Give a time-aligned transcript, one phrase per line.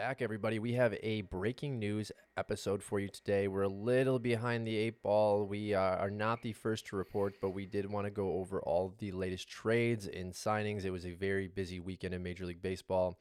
[0.00, 0.58] Back, everybody.
[0.58, 3.48] We have a breaking news episode for you today.
[3.48, 5.44] We're a little behind the eight ball.
[5.44, 8.62] We uh, are not the first to report, but we did want to go over
[8.62, 10.86] all the latest trades and signings.
[10.86, 13.18] It was a very busy weekend in Major League Baseball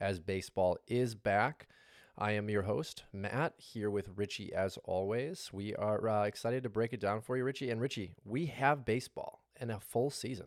[0.00, 1.68] as baseball is back.
[2.16, 5.50] I am your host, Matt, here with Richie as always.
[5.52, 7.68] We are uh, excited to break it down for you, Richie.
[7.68, 10.46] And Richie, we have baseball and a full season.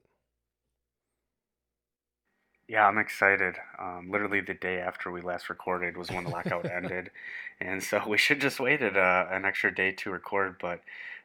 [2.67, 3.55] Yeah, I'm excited.
[3.77, 7.11] Um, literally the day after we last recorded was when the lockout ended,
[7.59, 10.57] and so we should just waited uh, an extra day to record.
[10.59, 10.81] But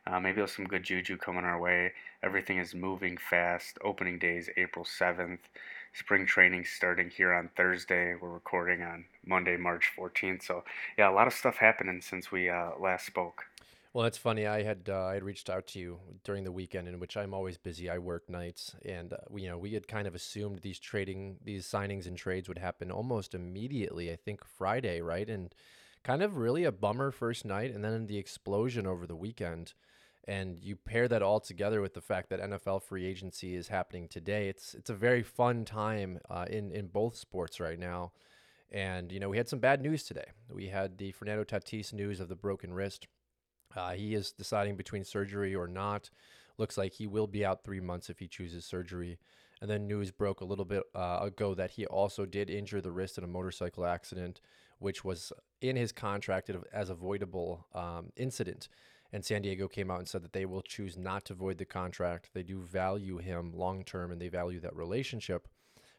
[0.07, 1.93] uh, maybe there's some good juju coming our way.
[2.23, 3.79] Everything is moving fast.
[3.83, 5.39] Opening day is April 7th.
[5.95, 8.15] Spring training starting here on Thursday.
[8.15, 10.43] We're recording on Monday, March 14th.
[10.43, 10.65] So
[10.99, 13.47] yeah, a lot of stuff happening since we uh, last spoke.
[13.93, 14.47] Well, it's funny.
[14.47, 17.35] I had uh, I had reached out to you during the weekend, in which I'm
[17.35, 17.91] always busy.
[17.91, 21.39] I work nights, and uh, we, you know we had kind of assumed these trading,
[21.43, 24.13] these signings and trades would happen almost immediately.
[24.13, 25.29] I think Friday, right?
[25.29, 25.53] And
[26.05, 29.75] kind of really a bummer first night, and then the explosion over the weekend.
[30.29, 34.07] And you pair that all together with the fact that NFL free agency is happening
[34.07, 34.49] today.
[34.49, 38.13] It's it's a very fun time uh, in in both sports right now.
[38.71, 40.27] And you know we had some bad news today.
[40.49, 43.09] We had the Fernando Tatis news of the broken wrist
[43.77, 46.11] uh, he is deciding between surgery or not.
[46.59, 49.19] Looks like he will be out three months if he chooses surgery.
[49.61, 52.93] And then news broke a little bit uh, ago that he also did injure the
[52.93, 54.41] wrist in a motorcycle accident,
[54.79, 58.69] which was in his contract as a avoidable um, incident.
[59.13, 61.65] And San Diego came out and said that they will choose not to void the
[61.65, 62.31] contract.
[62.33, 65.49] They do value him long term and they value that relationship.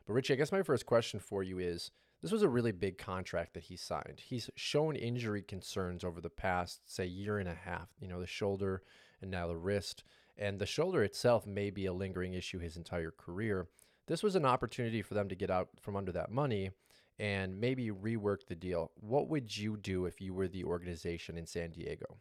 [0.06, 1.92] But Richie, I guess my first question for you is
[2.22, 4.22] this was a really big contract that he signed.
[4.24, 7.90] He's shown injury concerns over the past, say, year and a half.
[8.00, 8.84] You know, the shoulder
[9.22, 10.04] and now the wrist.
[10.38, 13.68] And the shoulder itself may be a lingering issue his entire career.
[14.08, 16.72] This was an opportunity for them to get out from under that money
[17.20, 18.92] and maybe rework the deal.
[19.00, 22.18] What would you do if you were the organization in San Diego?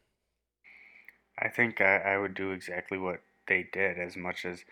[1.39, 4.65] I think I, I would do exactly what they did, as much as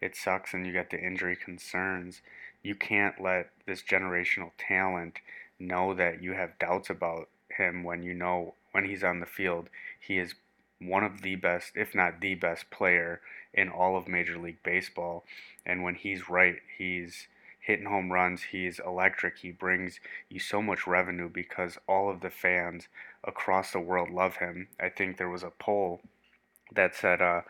[0.00, 2.20] it sucks and you got the injury concerns
[2.66, 5.20] you can't let this generational talent
[5.56, 9.68] know that you have doubts about him when you know when he's on the field.
[10.00, 10.34] He is
[10.80, 13.20] one of the best if not the best player
[13.54, 15.22] in all of major league baseball.
[15.64, 17.28] And when he's right he's
[17.60, 22.30] hitting home runs he's electric he brings you so much revenue because all of the
[22.30, 22.88] fans
[23.22, 24.66] across the world love him.
[24.80, 26.00] I think there was a poll
[26.74, 27.42] that said uh,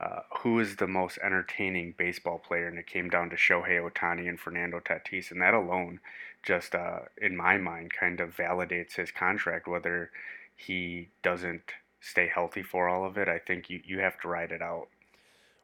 [0.00, 4.28] uh, who is the most entertaining baseball player, and it came down to Shohei Ohtani
[4.28, 6.00] and Fernando Tatis, and that alone,
[6.42, 9.68] just uh, in my mind, kind of validates his contract.
[9.68, 10.10] Whether
[10.56, 14.50] he doesn't stay healthy for all of it, I think you, you have to ride
[14.50, 14.88] it out.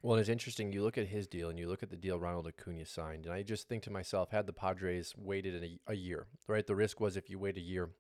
[0.02, 0.72] Well, it's interesting.
[0.72, 3.34] You look at his deal and you look at the deal Ronald Acuna signed, and
[3.34, 6.64] I just think to myself, had the Padres waited a, a year, right?
[6.64, 7.90] The risk was if you wait a year,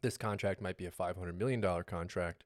[0.00, 2.44] this contract might be a $500 million contract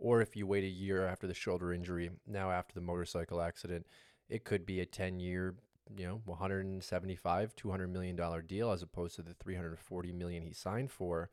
[0.00, 3.86] or if you wait a year after the shoulder injury, now after the motorcycle accident,
[4.28, 5.54] it could be a 10 year,
[5.96, 10.90] you know, 175, 200 million dollar deal as opposed to the 340 million he signed
[10.90, 11.30] for.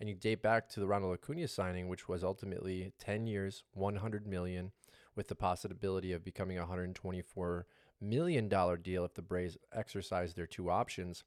[0.00, 4.26] And you date back to the Ronald Acuna signing, which was ultimately 10 years, 100
[4.26, 4.72] million,
[5.14, 7.66] with the possibility of becoming a 124
[8.00, 11.24] million dollar deal if the Braves exercise their two options.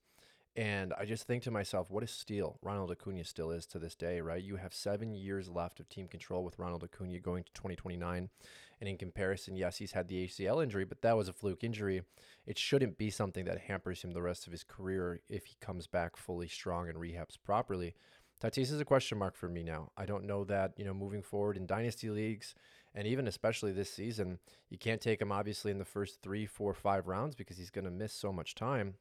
[0.57, 3.93] And I just think to myself, what a steal Ronald Acuna still is to this
[3.93, 4.43] day, right?
[4.43, 8.29] You have seven years left of team control with Ronald Acuna going to 2029.
[8.81, 12.01] And in comparison, yes, he's had the ACL injury, but that was a fluke injury.
[12.47, 15.85] It shouldn't be something that hampers him the rest of his career if he comes
[15.85, 17.93] back fully strong and rehabs properly.
[18.41, 19.91] Tatis is a question mark for me now.
[19.95, 22.55] I don't know that, you know, moving forward in dynasty leagues
[22.95, 24.39] and even especially this season,
[24.71, 27.85] you can't take him obviously in the first three, four, five rounds because he's going
[27.85, 28.95] to miss so much time.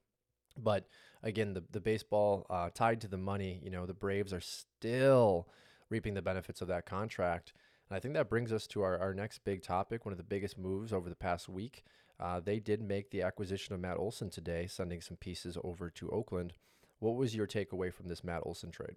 [0.59, 0.87] But
[1.27, 5.49] again, the the baseball uh, tied to the money, you know, the Braves are still
[5.91, 7.53] reaping the benefits of that contract.
[7.89, 10.25] And I think that brings us to our, our next big topic, one of the
[10.25, 11.85] biggest moves over the past week.
[12.19, 16.11] Uh, they did make the acquisition of Matt Olson today, sending some pieces over to
[16.11, 16.55] Oakland.
[16.99, 18.97] What was your takeaway from this Matt Olson trade?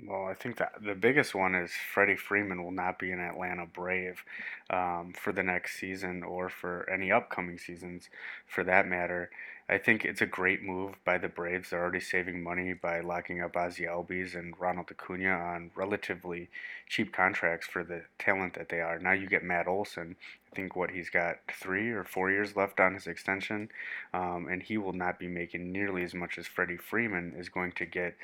[0.00, 3.66] Well, I think that the biggest one is Freddie Freeman will not be an Atlanta
[3.66, 4.24] Brave
[4.68, 8.08] um, for the next season or for any upcoming seasons
[8.46, 9.30] for that matter.
[9.68, 11.70] I think it's a great move by the Braves.
[11.70, 16.50] They're already saving money by locking up Ozzie Albies and Ronald Acuna on relatively
[16.88, 18.98] cheap contracts for the talent that they are.
[18.98, 20.16] Now you get Matt Olson.
[20.50, 23.70] I think what he's got three or four years left on his extension,
[24.12, 27.72] um, and he will not be making nearly as much as Freddie Freeman is going
[27.72, 28.16] to get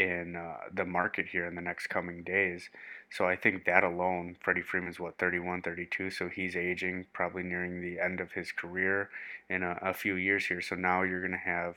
[0.00, 2.70] in uh, the market here in the next coming days.
[3.10, 7.82] So I think that alone, Freddie Freeman's what 31, 32, so he's aging, probably nearing
[7.82, 9.10] the end of his career
[9.50, 10.62] in a, a few years here.
[10.62, 11.76] So now you're going to have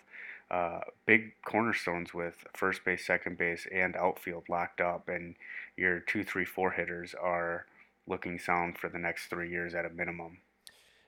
[0.50, 5.36] uh, big cornerstones with first base, second base, and outfield locked up, and
[5.76, 7.66] your two, three, four hitters are
[8.08, 10.38] looking sound for the next three years at a minimum.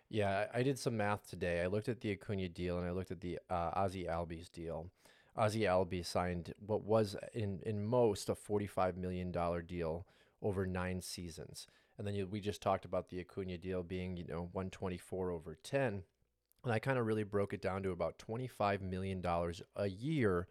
[0.09, 1.61] Yeah, I did some math today.
[1.61, 4.87] I looked at the Acuna deal and I looked at the uh, Ozzie Albies deal.
[5.37, 10.05] Ozzie Albies signed what was in in most a forty-five million dollar deal
[10.41, 11.67] over nine seasons,
[11.97, 15.31] and then you, we just talked about the Acuna deal being you know one twenty-four
[15.31, 16.03] over ten,
[16.63, 20.47] and I kind of really broke it down to about twenty-five million dollars a year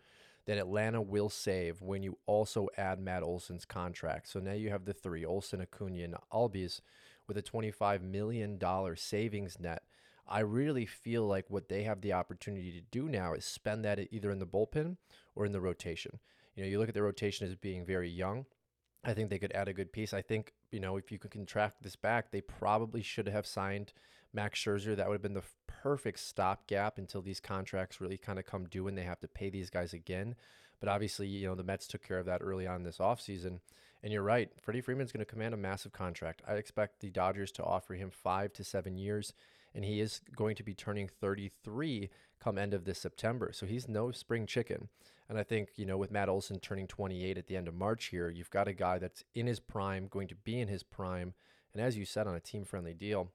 [0.47, 4.29] that Atlanta will save when you also add Matt Olson's contract.
[4.29, 6.81] So now you have the three Olson, Acuna, and Albies
[7.27, 8.61] with a $25 million
[8.97, 9.83] savings net.
[10.27, 13.99] I really feel like what they have the opportunity to do now is spend that
[14.11, 14.97] either in the bullpen
[15.35, 16.19] or in the rotation.
[16.55, 18.47] You know, you look at the rotation as being very young.
[19.05, 20.15] I think they could add a good piece.
[20.15, 23.93] I think, you know, if you could contract this back, they probably should have signed
[24.33, 24.97] Max Scherzer.
[24.97, 28.89] That would have been the perfect stopgap until these contracts really kind of come due
[28.89, 30.37] and they have to pay these guys again.
[30.81, 33.61] But obviously, you know, the Mets took care of that early on this offseason.
[34.03, 36.43] And you're right, Freddie Freeman's going to command a massive contract.
[36.47, 39.33] I expect the Dodgers to offer him five to seven years,
[39.75, 42.11] and he is going to be turning 33
[42.41, 43.51] come end of this September.
[43.53, 44.89] So he's no spring chicken.
[45.29, 48.07] And I think, you know, with Matt Olson turning 28 at the end of March
[48.07, 51.35] here, you've got a guy that's in his prime, going to be in his prime,
[51.73, 53.33] and as you said, on a team friendly deal.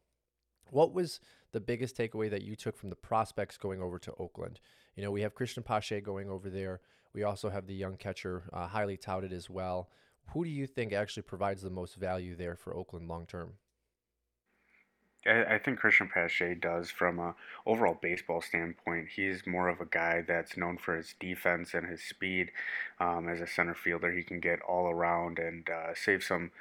[0.69, 1.19] What was
[1.51, 4.59] the biggest takeaway that you took from the prospects going over to Oakland?
[4.95, 6.79] You know, we have Christian Pache going over there.
[7.13, 9.89] We also have the young catcher, uh, highly touted as well.
[10.33, 13.53] Who do you think actually provides the most value there for Oakland long term?
[15.25, 17.35] I, think Christian Pache does from a
[17.65, 19.09] overall baseball standpoint.
[19.15, 22.51] He's more of a guy that's known for his defense and his speed.
[22.99, 26.51] Um, as a center fielder, he can get all around and uh, save some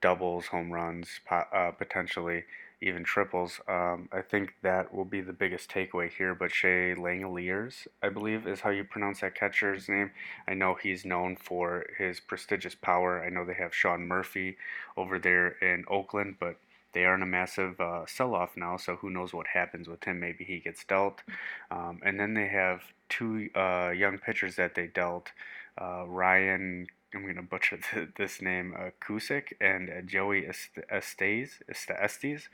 [0.00, 2.44] doubles, home runs, uh, potentially
[2.80, 3.60] even triples.
[3.66, 6.34] Um, I think that will be the biggest takeaway here.
[6.34, 10.12] But Shea Langeliers, I believe, is how you pronounce that catcher's name.
[10.46, 13.24] I know he's known for his prestigious power.
[13.24, 14.56] I know they have Sean Murphy
[14.96, 16.58] over there in Oakland, but
[16.94, 18.76] they are in a massive uh, sell-off now.
[18.76, 20.20] So who knows what happens with him?
[20.20, 21.22] Maybe he gets dealt.
[21.70, 25.32] Um, and then they have two uh, young pitchers that they dealt.
[25.80, 27.78] Uh, Ryan I'm going to butcher
[28.16, 30.46] this name, uh, Cusick and uh, Joey
[30.90, 31.60] Estes.
[31.88, 32.48] Estes.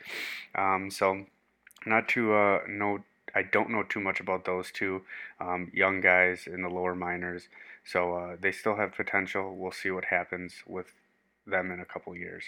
[0.54, 1.26] Um, so,
[1.86, 3.00] not to uh, know,
[3.34, 5.02] I don't know too much about those two
[5.40, 7.48] um, young guys in the lower minors.
[7.84, 9.56] So, uh, they still have potential.
[9.56, 10.92] We'll see what happens with
[11.46, 12.44] them in a couple years.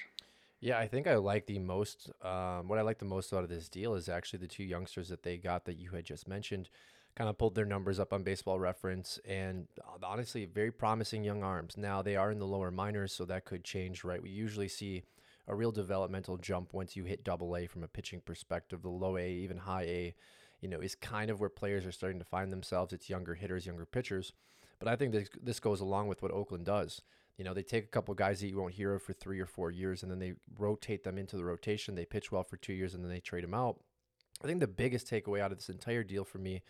[0.63, 2.09] Yeah, I think I like the most.
[2.23, 5.09] Um, what I like the most out of this deal is actually the two youngsters
[5.09, 6.71] that they got that you had just mentioned
[7.17, 11.43] kind of pulled their numbers up on baseball reference and uh, honestly very promising young
[11.43, 11.77] arms.
[11.77, 14.23] Now they are in the lower minors so that could change right?
[14.23, 15.03] We usually see
[15.49, 18.83] a real developmental jump once you hit double a from a pitching perspective.
[18.83, 20.15] The low a even high a
[20.61, 22.93] you know is kind of where players are starting to find themselves.
[22.93, 24.33] It's younger hitters younger pitchers.
[24.79, 27.03] But i think this, this goes along with what oakland does
[27.37, 29.47] you know they take a couple guys that you won't hear of for three or
[29.47, 32.73] four years and then they rotate them into the rotation they pitch well for two
[32.73, 33.81] years and then they trade them out
[34.43, 36.63] i think the biggest takeaway out of this entire deal for me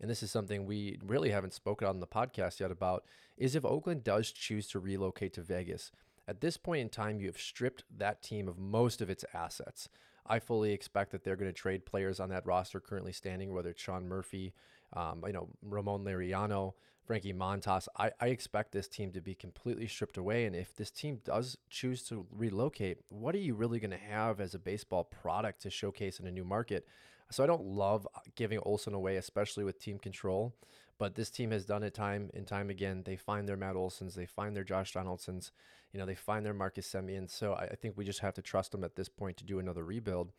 [0.00, 3.04] and this is something we really haven't spoken on the podcast yet about,
[3.36, 5.90] is if Oakland does choose to relocate to Vegas.
[6.26, 9.88] At this point in time, you have stripped that team of most of its assets.
[10.26, 13.70] I fully expect that they're going to trade players on that roster currently standing, whether
[13.70, 14.52] it's Sean Murphy,
[14.92, 16.74] um, you know, Ramon Laureano,
[17.08, 17.88] Frankie Montas.
[17.96, 20.44] I, I expect this team to be completely stripped away.
[20.44, 24.40] And if this team does choose to relocate, what are you really going to have
[24.40, 26.86] as a baseball product to showcase in a new market?
[27.30, 30.54] So I don't love uh, giving Olson away, especially with team control.
[30.98, 33.04] But this team has done it time and time again.
[33.06, 35.50] They find their Matt Olsons, they find their Josh Donaldsons,
[35.94, 37.30] you know, they find their Marcus Semien.
[37.30, 39.58] So I, I think we just have to trust them at this point to do
[39.58, 40.32] another rebuild.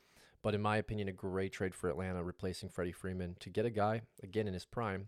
[0.44, 3.72] But in my opinion, a great trade for Atlanta, replacing Freddie Freeman to get a
[3.72, 5.08] guy again in his prime.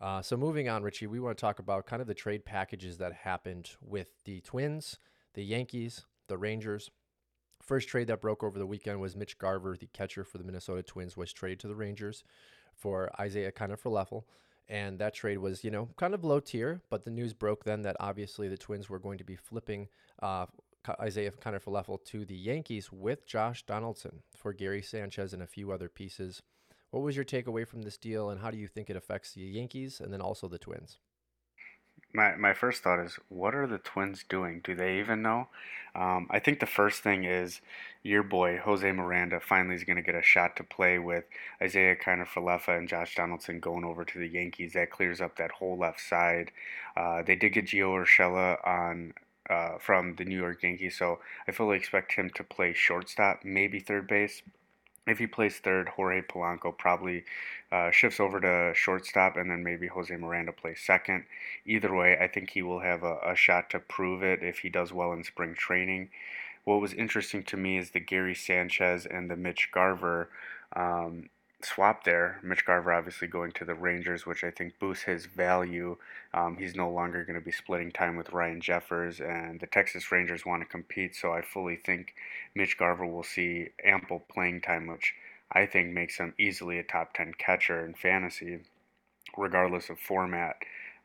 [0.00, 2.98] Uh, so moving on, Richie, we want to talk about kind of the trade packages
[2.98, 4.98] that happened with the Twins,
[5.34, 6.90] the Yankees, the Rangers,
[7.64, 10.82] First trade that broke over the weekend was Mitch Garver, the catcher for the Minnesota
[10.82, 12.22] Twins, was traded to the Rangers
[12.74, 14.22] for Isiah Kiner-Falefa.
[14.68, 17.80] And that trade was, you know, kind of low tier, but the news broke then
[17.82, 19.88] that obviously the Twins were going to be flipping
[20.22, 20.44] uh,
[21.02, 25.88] Isiah Kiner-Falefa to the Yankees with Josh Donaldson for Gary Sanchez and a few other
[25.88, 26.42] pieces.
[26.94, 29.40] What was your takeaway from this deal, and how do you think it affects the
[29.40, 30.98] Yankees and then also the Twins?
[32.12, 34.60] my my first thought is, what are the Twins doing?
[34.62, 35.48] Do they even know?
[35.96, 37.60] Um, I think the first thing is
[38.04, 41.24] your boy Jose Miranda finally is going to get a shot to play with
[41.60, 44.74] Isiah Kiner-Falefa and Josh Donaldson going over to the Yankees.
[44.74, 46.52] That clears up that whole left side.
[46.96, 49.14] Uh, they did get Gio Urshela on
[49.50, 53.80] uh, from the New York Yankees, so I fully expect him to play shortstop, maybe
[53.80, 54.42] third base.
[55.06, 57.24] If he plays third, Jorge Polanco probably
[57.70, 61.24] uh, shifts over to shortstop, and then maybe Jose Miranda plays second.
[61.66, 64.68] Either way, I think he will have a, a shot to prove it if he
[64.68, 66.10] does well in spring training.
[66.64, 70.30] What was interesting to me is the Gary Sanchez and the Mitch Garver
[70.74, 71.28] um,
[71.64, 72.40] swap there.
[72.42, 75.96] Mitch Garver obviously going to the Rangers, which I think boosts his value.
[76.32, 80.10] Um, he's no longer going to be splitting time with Ryan Jeffers, and the Texas
[80.12, 82.14] Rangers want to compete, so I fully think
[82.54, 85.14] Mitch Garver will see ample playing time, which
[85.50, 88.60] I think makes him easily a top 10 catcher in fantasy,
[89.36, 90.56] regardless of format.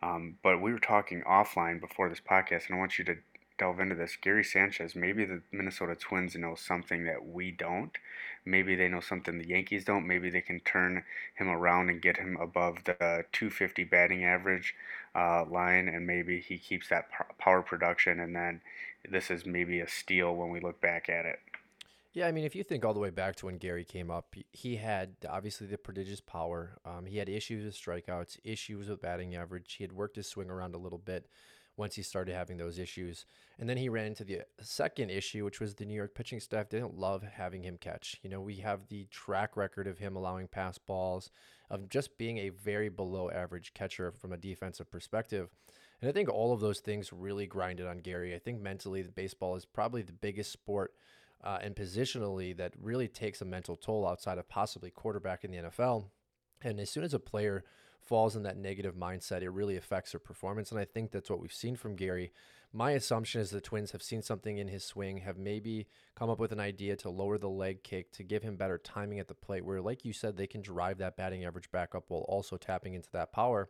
[0.02, 3.18] Um, but we were talking offline before this podcast, and I want you to
[3.60, 4.18] delve into this.
[4.20, 7.92] Gary Sanchez, maybe the Minnesota Twins know something that we don't.
[8.46, 10.08] Maybe they know something the Yankees don't.
[10.08, 11.04] Maybe they can turn
[11.36, 14.74] him around and get him above the 250 batting average
[15.14, 18.20] uh, line, and maybe he keeps that power production.
[18.20, 18.62] And then
[19.08, 21.40] this is maybe a steal when we look back at it.
[22.12, 24.36] Yeah, I mean, if you think all the way back to when Gary came up,
[24.52, 26.80] he had obviously the prodigious power.
[26.84, 29.74] Um, he had issues with strikeouts, issues with batting average.
[29.74, 31.28] He had worked his swing around a little bit
[31.80, 33.26] once he started having those issues.
[33.58, 36.70] And then he ran into the second issue, which was the New York pitching staff
[36.70, 38.20] didn't love having him catch.
[38.22, 41.32] You know, we have the track record of him allowing pass balls,
[41.70, 45.50] of just being a very below average catcher from a defensive perspective.
[46.02, 48.36] And I think all of those things really grinded on Gary.
[48.36, 50.94] I think mentally, baseball is probably the biggest sport
[51.44, 55.58] uh, and positionally that really takes a mental toll outside of possibly quarterback in the
[55.58, 56.06] NFL.
[56.62, 57.64] And as soon as a player
[58.10, 60.72] falls in that negative mindset, it really affects their performance.
[60.72, 62.34] And I think that's what we've seen from Gary.
[62.74, 66.40] My assumption is the Twins have seen something in his swing, have maybe come up
[66.40, 69.36] with an idea to lower the leg kick to give him better timing at the
[69.36, 72.58] plate, where, like you said, they can drive that batting average back up while also
[72.58, 73.70] tapping into that power.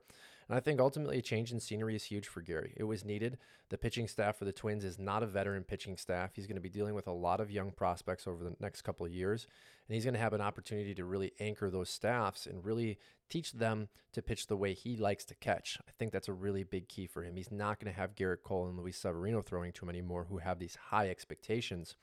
[0.49, 2.73] And I think ultimately a change in scenery is huge for Gary.
[2.75, 3.37] It was needed.
[3.69, 6.31] The pitching staff for the Twins is not a veteran pitching staff.
[6.33, 9.05] He's going to be dealing with a lot of young prospects over the next couple
[9.05, 9.45] of years.
[9.87, 12.97] And he's going to have an opportunity to really anchor those staffs and really
[13.29, 15.77] teach them to pitch the way he likes to catch.
[15.87, 17.35] I think that's a really big key for him.
[17.35, 20.39] He's not going to have Gerrit Cole and Luis Severino throwing to him anymore who
[20.39, 21.95] have these high expectations.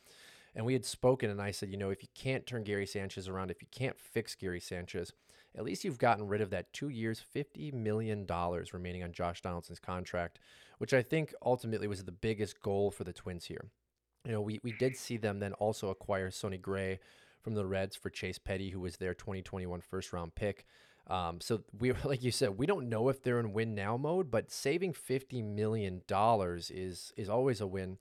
[0.55, 3.29] And we had spoken, and I said, you know, if you can't turn Gary Sanchez
[3.29, 5.13] around, if you can't fix Gary Sanchez,
[5.57, 8.27] at least you've gotten rid of that two years, $50 million
[8.73, 10.39] remaining on Josh Donaldson's contract,
[10.79, 13.71] which I think ultimately was the biggest goal for the Twins here.
[14.25, 16.99] You know, we, we did see them then also acquire Sonny Gray
[17.41, 20.67] from the Reds for Chase Petty, who was their 2021 first round pick.
[21.07, 24.31] Um, so we, like you said, we don't know if they're in win now mode,
[24.31, 27.99] but saving $50 million is, is always a win.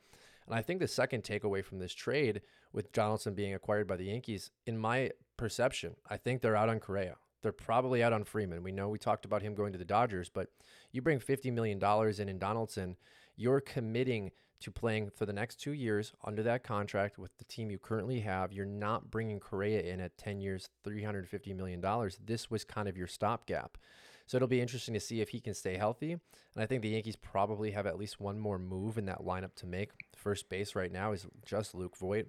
[0.47, 2.41] And I think the second takeaway from this trade
[2.74, 6.79] with Donaldson being acquired by the Yankees, in my perception, I think they're out on
[6.79, 7.15] Correa.
[7.45, 8.63] They're probably out on Freeman.
[8.63, 10.49] We know we talked about him going to the Dodgers, but
[10.91, 11.79] you bring $50 million
[12.19, 12.95] in in Donaldson,
[13.35, 17.69] you're committing to playing for the next two years under that contract with the team
[17.69, 18.51] you currently have.
[18.51, 21.85] You're not bringing Correa in at 10 years, $350 million.
[22.25, 23.77] This was kind of your stopgap.
[24.25, 26.13] So it'll be interesting to see if he can stay healthy.
[26.13, 29.53] And I think the Yankees probably have at least one more move in that lineup
[29.57, 29.91] to make.
[30.15, 32.25] First base right now is just Luke Voit.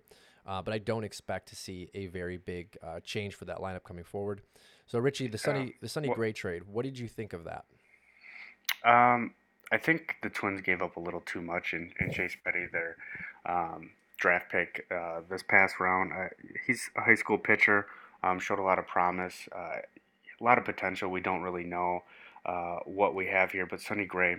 [0.47, 3.83] Uh, but I don't expect to see a very big uh, change for that lineup
[3.83, 4.43] coming forward.
[4.87, 7.65] So Richie, the Sonny the Sonny well, Gray trade, what did you think of that?
[8.85, 9.35] Um,
[9.73, 12.97] I think the Twins gave up a little too much in, in Chase Petty, their
[13.47, 16.13] um, draft pick uh, this past round.
[16.13, 16.29] Uh,
[16.67, 17.87] he's a high school pitcher,
[18.23, 19.79] um, showed a lot of promise, uh,
[20.41, 21.11] a lot of potential.
[21.11, 22.05] We don't really know
[22.45, 24.37] uh, what we have here, but Sonny Gray,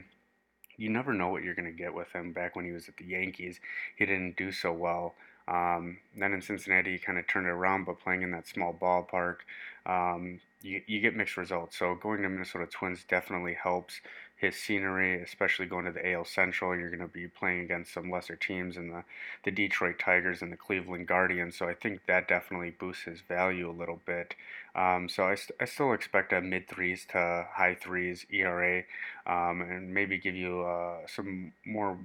[0.77, 2.31] you never know what you're going to get with him.
[2.31, 3.59] Back when he was at the Yankees,
[3.97, 5.15] he didn't do so well.
[5.47, 8.73] Um, then in Cincinnati, he kind of turned it around, but playing in that small
[8.73, 9.37] ballpark,
[9.85, 11.77] um, you, you get mixed results.
[11.77, 14.01] So going to Minnesota Twins definitely helps
[14.35, 16.77] his scenery, especially going to the AL Central.
[16.77, 19.03] You're going to be playing against some lesser teams in the,
[19.43, 21.57] the Detroit Tigers and the Cleveland Guardians.
[21.57, 24.35] So I think that definitely boosts his value a little bit.
[24.75, 28.83] Um, so I, st- I still expect a mid threes to high threes ERA
[29.25, 31.97] um, and maybe give you uh, some more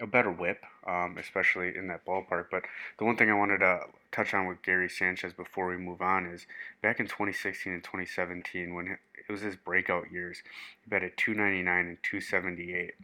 [0.00, 2.46] a better whip, um, especially in that ballpark.
[2.50, 2.64] But
[2.98, 3.80] the one thing I wanted to
[4.12, 6.46] touch on with Gary Sanchez before we move on is
[6.82, 10.42] back in 2016 and 2017 when it was his breakout years,
[10.82, 12.94] he batted 299 and 278.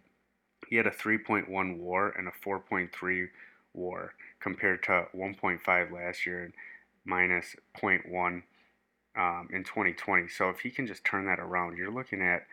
[0.69, 3.29] He had a 3.1 WAR and a 4.3
[3.75, 6.53] WAR compared to 1.5 last year and
[7.05, 8.43] minus 0.1
[9.17, 10.29] um, in 2020.
[10.29, 12.47] So if he can just turn that around, you're looking at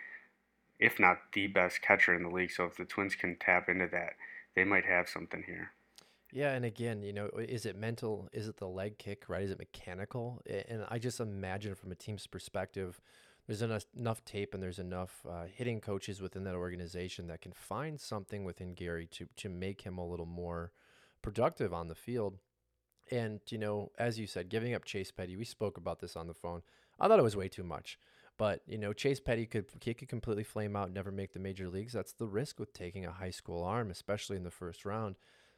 [0.79, 2.51] if not the best catcher in the league.
[2.51, 4.13] So if the Twins can tap into that,
[4.57, 5.71] they might have something here.
[6.33, 8.27] Yeah, and again, you know, is it mental?
[8.33, 9.43] Is it the leg kick, right?
[9.43, 10.41] Is it mechanical?
[10.67, 12.99] And I just imagine from a team's perspective,
[13.45, 18.01] there's enough, tape and there's enough uh, hitting coaches within that organization that can find
[18.01, 20.71] something within Gary to to make him a little more
[21.21, 22.39] productive on the field.
[23.09, 26.27] And, you know, as you said, giving up Chase Petty, we spoke about this on
[26.27, 26.61] the phone.
[26.99, 27.97] I thought it was way too much.
[28.37, 31.39] But, you know, Chase Petty could he could completely flame out, and never make the
[31.39, 31.93] major leagues.
[31.93, 35.15] That's the risk with taking a high school arm, especially in the first round.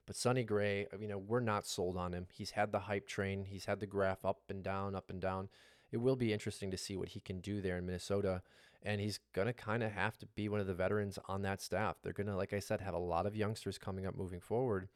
[0.07, 2.27] But Sonny Gray, you know, we're not sold on him.
[2.33, 3.45] He's had the hype train.
[3.45, 5.50] He's had the graph up and down, up and down.
[5.91, 8.41] It will be interesting to see what he can do there in Minnesota.
[8.81, 11.62] And he's going to kind of have to be one of the veterans on that
[11.62, 11.98] staff.
[12.01, 14.88] They're going to, like I said, have a lot of youngsters coming up moving forward.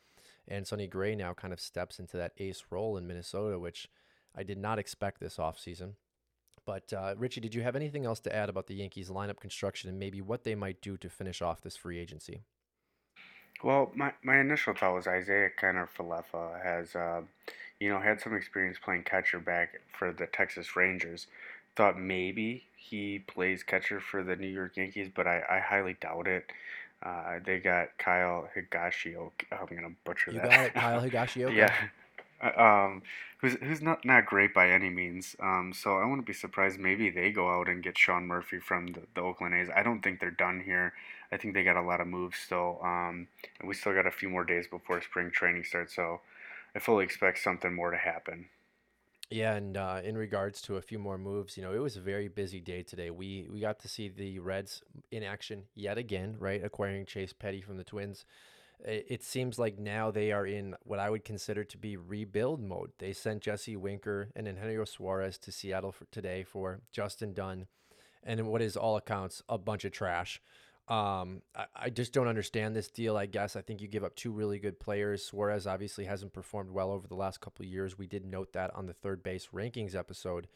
[0.48, 3.90] And Sonny Gray now kind of steps into that ace role in Minnesota, which
[4.36, 5.94] I did not expect this offseason.
[6.66, 9.90] But uh, Richie, did you have anything else to add about the Yankees lineup construction
[9.90, 12.44] and maybe what they might do to finish off this free agency?
[13.64, 17.22] Well, my, my initial thought was Isiah Kiner-Falefa has, uh,
[17.80, 21.28] you know, had some experience playing catcher back for the Texas Rangers.
[21.76, 26.28] Thought maybe he plays catcher for the New York Yankees, but I, I highly doubt
[26.28, 26.46] it.
[27.02, 29.32] Uh, they got Kyle Higashioka.
[29.52, 30.50] I'm gonna butcher You that.
[30.50, 31.54] got it, Kyle Higashioka.
[31.56, 31.74] yeah,
[32.58, 33.02] um,
[33.40, 35.36] who's who's not not great by any means.
[35.40, 38.88] Um, so I wouldn't be surprised maybe they go out and get Sean Murphy from
[38.88, 39.70] the, the Oakland A's.
[39.76, 40.94] I don't think they're done here.
[41.32, 42.80] I think they got a lot of moves still.
[42.84, 43.28] Um,
[43.60, 45.96] and we still got a few more days before spring training starts.
[45.96, 46.22] So
[46.76, 48.48] I fully expect something more to happen.
[49.30, 52.02] Yeah, and uh, in regards to a few more moves, you know, it was a
[52.02, 53.10] very busy day today.
[53.10, 56.64] We we got to see the Reds in action yet again, right?
[56.64, 58.26] Acquiring Chase Petty from the Twins.
[58.86, 62.92] It, seems like now they are in what I would consider to be rebuild mode.
[63.00, 67.68] They sent Jesse Winker and Eugenio Suarez to Seattle for today for Justin Dunn,
[68.24, 70.42] and what is all accounts a bunch of trash.
[70.90, 73.16] Um, I, I just don't understand this deal.
[73.16, 75.24] I guess I think you give up two really good players.
[75.24, 77.98] Suarez obviously hasn't performed well over the last couple years.
[77.98, 80.48] We did note that on the third base rankings episode.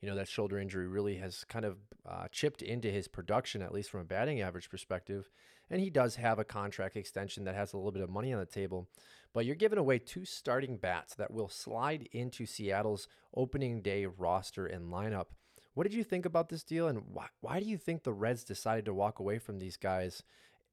[0.00, 3.72] You know that shoulder injury really has kind of uh, chipped into his production, at
[3.72, 5.30] least from a batting average perspective.
[5.70, 8.40] And he does have a contract extension that has a little bit of money on
[8.40, 8.88] the table.
[9.32, 14.66] But you're giving away two starting bats that will slide into Seattle's opening day roster
[14.66, 15.26] and lineup.
[15.74, 18.44] What did you think about this deal, and why, why do you think the Reds
[18.44, 20.22] decided to walk away from these guys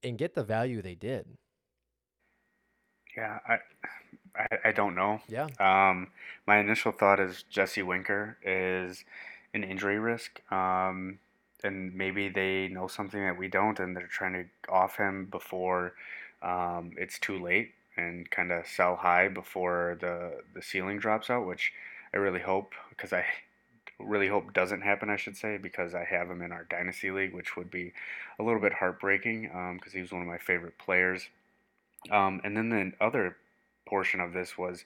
[0.04, 1.25] and get the value they did?
[3.17, 3.58] Yeah, I,
[4.36, 5.21] I, I don't know.
[5.27, 5.47] Yeah.
[5.60, 6.10] Um,
[6.45, 9.04] my initial thought is Jesse Winker is
[9.54, 10.39] an injury risk.
[10.51, 11.17] Um,
[11.63, 15.93] and maybe they know something that we don't, and they're trying to off him before
[16.41, 21.45] um, it's too late and kind of sell high before the the ceiling drops out,
[21.45, 21.74] which
[22.13, 23.26] I really hope because I
[24.00, 27.34] really hope doesn't happen, I should say, because I have him in our dynasty league,
[27.34, 27.93] which would be
[28.39, 31.30] a little bit heartbreaking because um, he was one of my favorite players.
[32.10, 33.38] Um, and then the other
[33.86, 34.86] portion of this was,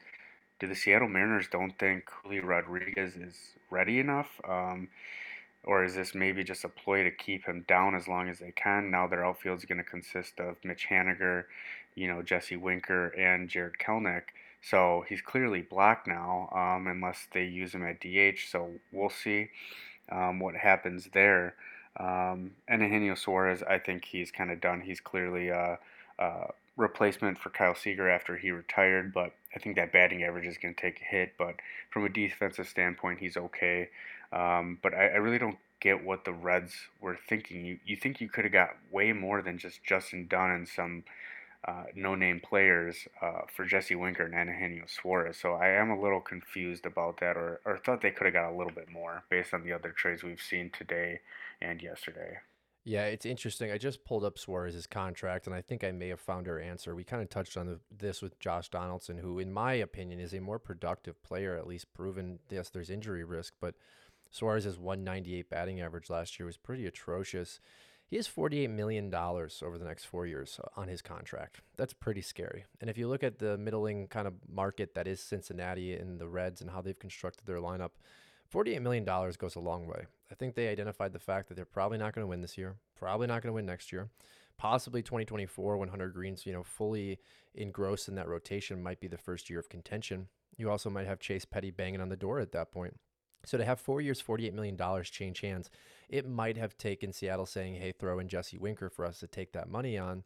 [0.60, 3.36] do the Seattle Mariners don't think Julio Rodriguez is
[3.70, 4.42] ready enough?
[4.48, 4.90] Um,
[5.66, 8.52] or is this maybe just a ploy to keep him down as long as they
[8.52, 8.92] can?
[8.92, 11.46] Now their outfield is going to consist of Mitch Haniger,
[11.96, 14.24] you know, Jesse Winker, and Jarred Kelenic.
[14.62, 18.50] So he's clearly blocked now, um, unless they use him at DH.
[18.50, 19.50] So we'll see
[20.12, 21.56] um, what happens there.
[21.98, 24.82] Um, and Eugenio Suarez, I think he's kind of done.
[24.82, 25.80] He's clearly a,
[26.20, 30.58] a, replacement for Kyle Seager after he retired, but I think that batting average is
[30.58, 31.34] going to take a hit.
[31.38, 31.56] But
[31.90, 33.90] from a defensive standpoint, he's okay.
[34.36, 37.66] Um, but I, I really don't get what the Reds were thinking.
[37.66, 41.04] You you think you could have got way more than just Justin Dunn and some
[41.68, 45.38] uh, no-name players uh, for Jesse Winker and Eugenio Suarez.
[45.38, 48.52] So I am a little confused about that, or, or thought they could have got
[48.52, 51.22] a little bit more based on the other trades we've seen today
[51.62, 52.38] and yesterday.
[52.84, 53.72] Yeah, it's interesting.
[53.72, 56.94] I just pulled up Suarez's contract, and I think I may have found our answer.
[56.94, 60.36] We kind of touched on the, this with Josh Donaldson, who, in my opinion, is
[60.36, 62.38] a more productive player, at least proven.
[62.52, 63.74] Yes, there's injury risk, but
[64.32, 67.60] Suarez's 198 batting average last year was pretty atrocious.
[68.08, 71.62] He has $48 million over the next four years on his contract.
[71.76, 72.66] That's pretty scary.
[72.80, 76.28] And if you look at the middling kind of market that is Cincinnati and the
[76.28, 77.92] Reds and how they've constructed their lineup,
[78.54, 80.06] $48 million goes a long way.
[80.32, 82.76] I think they identified the fact that they're probably not going to win this year,
[82.96, 84.10] probably not going to win next year.
[84.58, 87.20] Possibly 2024 when Hunter Greene's, you know, fully
[87.56, 90.28] engrossed in that rotation might be the first year of contention.
[90.58, 92.98] You also might have Chase Petty banging on the door at that point.
[93.46, 95.70] So to have four years, $48 million change hands,
[96.10, 99.54] it might have taken Seattle saying, hey, throw in Jesse Winker for us to take
[99.54, 100.24] that money on.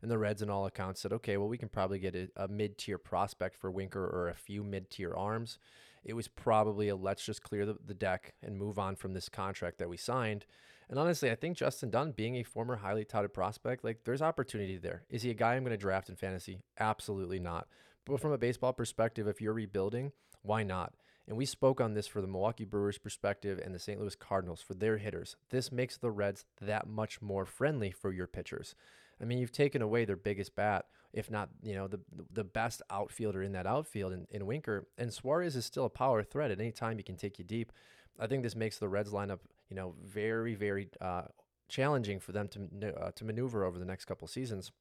[0.00, 2.48] And the Reds, in all accounts, said, okay, well, we can probably get a, a
[2.48, 5.58] mid tier prospect for Winker or a few mid tier arms.
[6.04, 9.28] It was probably a let's just clear the, the deck and move on from this
[9.28, 10.44] contract that we signed.
[10.90, 14.76] And honestly, I think Justin Dunn, being a former highly touted prospect, like there's opportunity
[14.76, 15.04] there.
[15.08, 16.58] Is he a guy I'm going to draft in fantasy?
[16.78, 17.68] Absolutely not.
[18.04, 20.10] But from a baseball perspective, if you're rebuilding,
[20.42, 20.92] why not?
[21.28, 24.00] And we spoke on this for the Milwaukee Brewers perspective and the St.
[24.00, 25.36] Louis Cardinals for their hitters.
[25.50, 28.74] This makes the Reds that much more friendly for your pitchers.
[29.20, 32.00] I mean, you've taken away their biggest bat, if not, you know, the
[32.32, 34.88] the best outfielder in that outfield in, in Winker.
[34.98, 36.50] And Suarez is still a power threat.
[36.50, 37.72] At any time, he can take you deep.
[38.18, 41.22] I think this makes the Reds lineup, you know, very, very uh,
[41.68, 44.72] challenging for them to uh, to maneuver over the next couple seasons.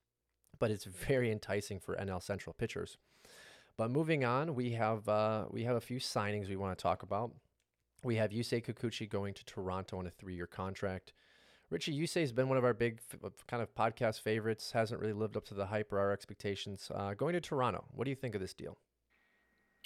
[0.57, 2.97] But it's very enticing for NL Central pitchers.
[3.77, 7.03] But moving on, we have uh, we have a few signings we want to talk
[7.03, 7.31] about.
[8.03, 11.13] We have Yusei Kikuchi going to Toronto on a three-year contract.
[11.69, 12.99] Richie Yusei has been one of our big
[13.47, 14.71] kind of podcast favorites.
[14.71, 16.91] Hasn't really lived up to the hype or our expectations.
[16.93, 18.77] Uh, going to Toronto, what do you think of this deal?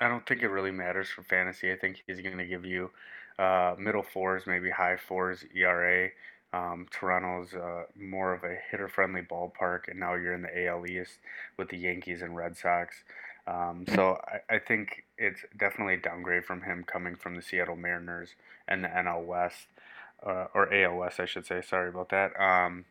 [0.01, 1.71] I don't think it really matters for fantasy.
[1.71, 2.89] I think he's going to give you
[3.37, 6.09] uh, middle fours, maybe high fours ERA.
[6.53, 10.87] Um, Toronto's uh, more of a hitter friendly ballpark, and now you're in the AL
[10.87, 11.19] East
[11.57, 13.03] with the Yankees and Red Sox.
[13.47, 17.75] Um, so I, I, think it's definitely a downgrade from him coming from the Seattle
[17.75, 18.29] Mariners
[18.67, 19.67] and the NL West,
[20.25, 21.61] uh, or AL West, I should say.
[21.61, 22.39] Sorry about that.
[22.39, 22.85] Um,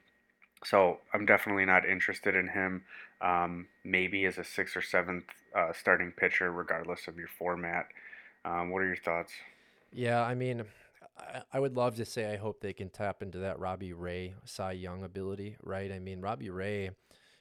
[0.65, 2.85] so I'm definitely not interested in him.
[3.21, 5.25] Um, maybe as a sixth or seventh
[5.57, 7.87] uh, starting pitcher, regardless of your format.
[8.45, 9.33] Um, what are your thoughts?
[9.93, 10.65] Yeah, I mean,
[11.19, 14.35] I, I would love to say I hope they can tap into that Robbie Ray
[14.45, 15.91] Cy Young ability, right?
[15.91, 16.91] I mean, Robbie Ray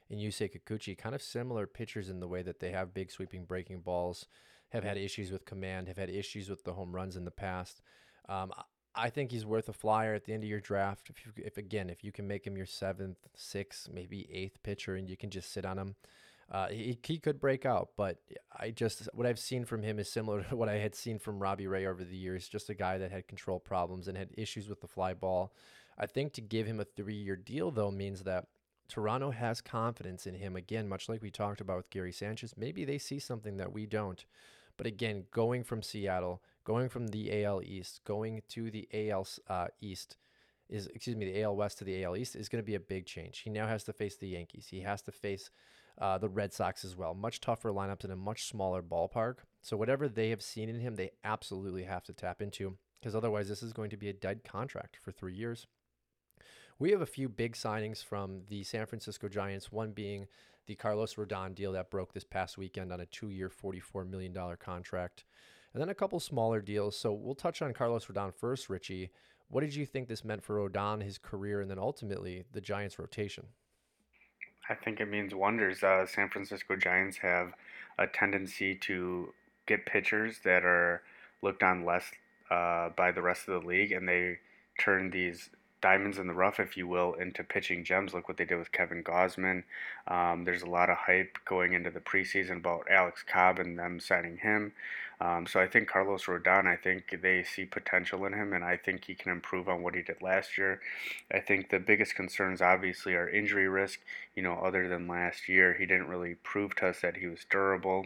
[0.09, 3.45] and Yusei Kikuchi, kind of similar pitchers in the way that they have big sweeping
[3.45, 4.25] breaking balls,
[4.69, 7.81] have had issues with command, have had issues with the home runs in the past.
[8.27, 8.51] Um,
[8.95, 11.09] I think he's worth a flyer at the end of your draft.
[11.09, 14.95] If, you, if again, if you can make him your seventh, sixth, maybe eighth pitcher,
[14.95, 15.95] and you can just sit on him,
[16.51, 17.89] uh, he, he could break out.
[17.97, 18.19] But
[18.59, 21.39] I just what I've seen from him is similar to what I had seen from
[21.39, 22.47] Robbie Ray over the years.
[22.47, 25.53] Just a guy that had control problems and had issues with the fly ball.
[25.97, 28.47] I think to give him a three-year deal though means that
[28.87, 32.55] Toronto has confidence in him again, much like we talked about with Gary Sanchez.
[32.57, 34.25] Maybe they see something that we don't.
[34.77, 39.67] But again, going from Seattle, going from the AL East, going to the AL uh,
[39.81, 40.17] East
[40.69, 42.79] is excuse me, the AL West to the AL East is going to be a
[42.79, 43.39] big change.
[43.39, 44.67] He now has to face the Yankees.
[44.69, 45.49] He has to face
[45.99, 47.13] uh, the Red Sox as well.
[47.13, 49.37] Much tougher lineups in a much smaller ballpark.
[49.61, 53.49] So whatever they have seen in him, they absolutely have to tap into because otherwise
[53.49, 55.67] this is going to be a dead contract for three years.
[56.83, 60.27] We have a few big signings from the San Francisco Giants, one being
[60.65, 64.35] the Carlos Rodon deal that broke this past weekend on a two year, $44 million
[64.59, 65.23] contract.
[65.71, 66.97] And then a couple smaller deals.
[66.99, 69.11] So we'll touch on Carlos Rodon first, Richie.
[69.47, 72.99] What did you think this meant for Rodon, his career, and then ultimately the Giants'
[72.99, 73.45] rotation?
[74.69, 75.83] I think it means wonders.
[75.83, 77.53] Uh, San Francisco Giants have
[77.97, 79.33] a tendency to
[79.67, 81.01] get pitchers that are
[81.41, 82.11] looked on less
[82.51, 84.39] uh, by the rest of the league, and they
[84.77, 85.49] turn these
[85.83, 88.13] diamonds in the rough, if you will, into pitching gems.
[88.13, 89.63] Look what they did with Kevin Gausman.
[90.07, 93.99] Um, there's a lot of hype going into the preseason about Alex Cobb and them
[93.99, 94.71] signing him.
[95.19, 98.77] Um, so I think Carlos Rodon, I think they see potential in him, and I
[98.77, 100.79] think he can improve on what he did last year.
[101.31, 103.99] I think the biggest concerns, obviously, are injury risk.
[104.35, 107.45] You know, other than last year, he didn't really prove to us that he was
[107.49, 108.05] durable.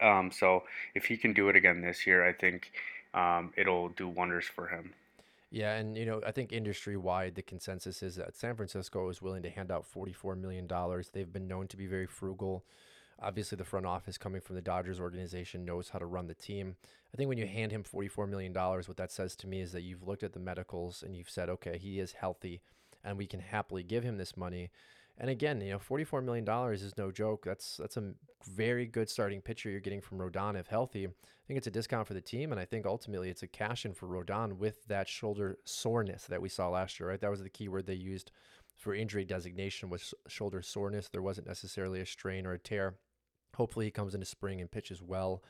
[0.00, 0.64] Um, so
[0.96, 2.72] if he can do it again this year, I think
[3.14, 4.94] um, it'll do wonders for him.
[5.50, 9.22] Yeah, and you know, I think industry wide the consensus is that San Francisco is
[9.22, 10.68] willing to hand out $44 million.
[11.12, 12.64] They've been known to be very frugal.
[13.20, 16.76] Obviously, the front office coming from the Dodgers organization knows how to run the team.
[17.12, 19.82] I think when you hand him $44 million, what that says to me is that
[19.82, 22.60] you've looked at the medicals and you've said, okay, he is healthy
[23.02, 24.70] and we can happily give him this money.
[25.18, 27.44] And again, you know, $44 million is no joke.
[27.44, 28.12] That's that's a
[28.48, 31.08] very good starting pitcher you're getting from Rodon if healthy
[31.48, 33.86] I think it's a discount for the team, and I think ultimately it's a cash
[33.86, 37.08] in for Rodon with that shoulder soreness that we saw last year.
[37.08, 38.32] Right, that was the key word they used
[38.76, 41.08] for injury designation was shoulder soreness.
[41.08, 42.96] There wasn't necessarily a strain or a tear.
[43.56, 45.42] Hopefully, he comes into spring and pitches well.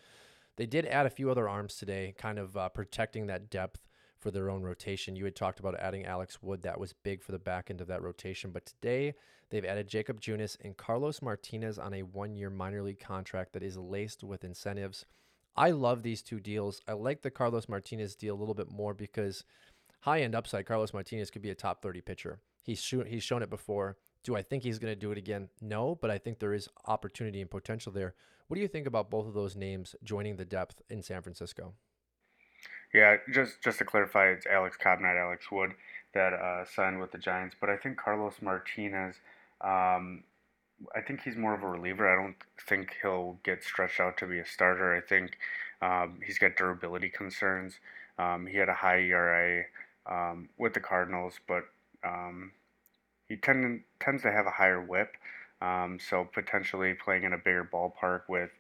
[0.57, 3.88] They did add a few other arms today, kind of uh, protecting that depth
[4.19, 5.17] for their own rotation.
[5.17, 6.63] You had talked about adding Alex Wood.
[6.63, 8.51] That was big for the back end of that rotation.
[8.51, 9.15] But today,
[9.51, 13.63] they've added Jakob Junis and Carlos Martinez on a one year minor league contract that
[13.63, 15.07] is laced with incentives.
[15.57, 16.81] I love these two deals.
[16.87, 19.45] I like the Carlos Martinez deal a little bit more because
[20.01, 22.41] high end upside, Carlos Martinez could be a top 30 pitcher.
[22.63, 23.97] He's, sh- he's shown it before.
[24.25, 25.49] Do I think he's going to do it again?
[25.61, 28.15] No, but I think there is opportunity and potential there.
[28.47, 31.75] What do you think about both of those names joining the depth in San Francisco?
[32.95, 35.75] Yeah, just just to clarify, it's Alex Cobb, not Alex Wood,
[36.15, 37.55] that uh, signed with the Giants.
[37.61, 39.17] But I think Carlos Martinez
[39.61, 40.25] um,
[40.95, 42.09] I think he's more of a reliever.
[42.09, 42.37] I don't
[42.69, 44.95] think he'll get stretched out to be a starter.
[44.95, 45.39] I think
[45.83, 47.75] um, he's got durability concerns.
[48.19, 49.65] Um, he had a high ERA
[50.07, 51.65] um, with the Cardinals, but
[52.05, 52.53] um,
[53.29, 55.17] he tend, tends to have a higher whip.
[55.61, 58.51] Um, so potentially playing in a bigger ballpark with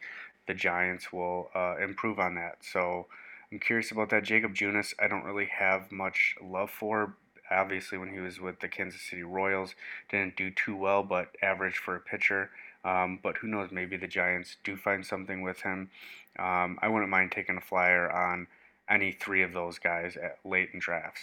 [0.48, 2.58] the Giants will uh, improve on that.
[2.60, 3.06] So
[3.50, 4.24] I'm curious about that.
[4.24, 7.14] Jakob Junis, I don't really have much love for.
[7.50, 9.74] Obviously, when he was with the Kansas City Royals,
[10.10, 12.50] didn't do too well, but average for a pitcher.
[12.84, 13.70] Um, but who knows?
[13.72, 15.90] Maybe the Giants do find something with him.
[16.38, 18.46] Um, I wouldn't mind taking a flyer on
[18.88, 21.20] any three of those guys at late in drafts.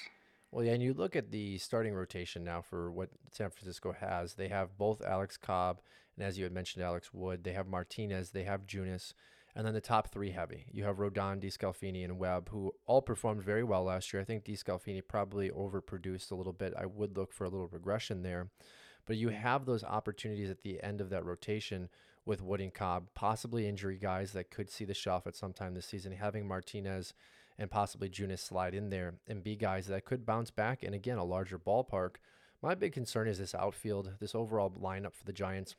[0.51, 4.33] Well, yeah, and you look at the starting rotation now for what San Francisco has.
[4.33, 5.79] They have both Alex Cobb
[6.17, 7.43] and, as you had mentioned, Alex Wood.
[7.43, 8.31] They have Martinez.
[8.31, 9.13] They have Junis.
[9.55, 10.65] And then the top three heavy.
[10.69, 14.21] You have Rodon, DeSclafani, and Webb, who all performed very well last year.
[14.21, 16.73] I think DeSclafani probably overproduced a little bit.
[16.77, 18.49] I would look for a little regression there.
[19.05, 21.89] But you have those opportunities at the end of that rotation
[22.25, 25.73] with Wood and Cobb, possibly injury guys that could see the shelf at some time
[25.73, 26.11] this season.
[26.11, 27.13] Having Martinez
[27.57, 31.17] and possibly Junis slide in there and be guys that could bounce back and again
[31.17, 32.15] a larger ballpark.
[32.61, 35.75] My big concern is this outfield, this overall lineup for the Giants.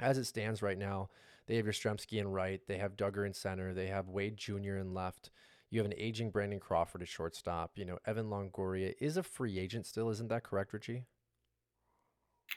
[0.00, 1.10] As it stands right now,
[1.46, 4.76] they have Yastrzemski in right, they have Duggar in center, they have Wade Jr.
[4.76, 5.30] in left.
[5.70, 7.72] You have an aging Brandon Crawford at shortstop.
[7.78, 11.06] You know, Evan Longoria is a free agent still, isn't that correct, Richie?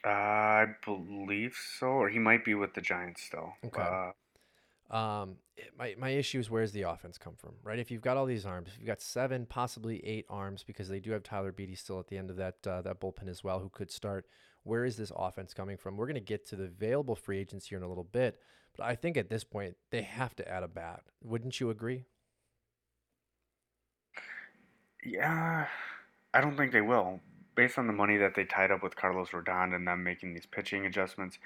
[0.05, 3.53] Uh, I believe so, or he might be with the Giants still.
[3.65, 3.81] Okay.
[3.81, 4.11] Uh,
[4.89, 5.37] Um,
[5.77, 7.79] my my issue is where's the offense come from, right?
[7.79, 10.99] If you've got all these arms, if you've got seven, possibly eight arms, because they
[10.99, 13.59] do have Tyler Beede still at the end of that uh, that bullpen as well,
[13.59, 14.27] who could start.
[14.63, 15.97] Where is this offense coming from?
[15.97, 18.39] We're going to get to the available free agents here in a little bit,
[18.77, 21.03] but I think at this point they have to add a bat.
[21.23, 22.05] Wouldn't you agree?
[25.05, 25.67] yeah,
[26.33, 27.21] I don't think they will.
[27.55, 30.45] Based on the money that they tied up with Carlos Rodon and them making these
[30.45, 31.37] pitching adjustments,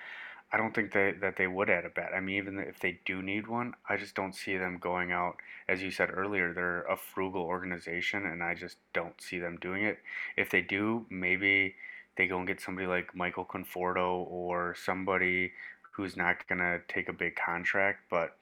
[0.51, 2.11] I don't think they, that they would add a bat.
[2.15, 5.35] I mean, even if they do need one, I just don't see them going out.
[5.67, 9.83] As you said earlier, they're a frugal organization, and I just don't see them doing
[9.83, 9.99] it.
[10.35, 11.75] If they do, maybe
[12.17, 15.51] they go and get somebody like Michael Conforto or somebody
[15.91, 18.05] who's not gonna take a big contract.
[18.09, 18.37] But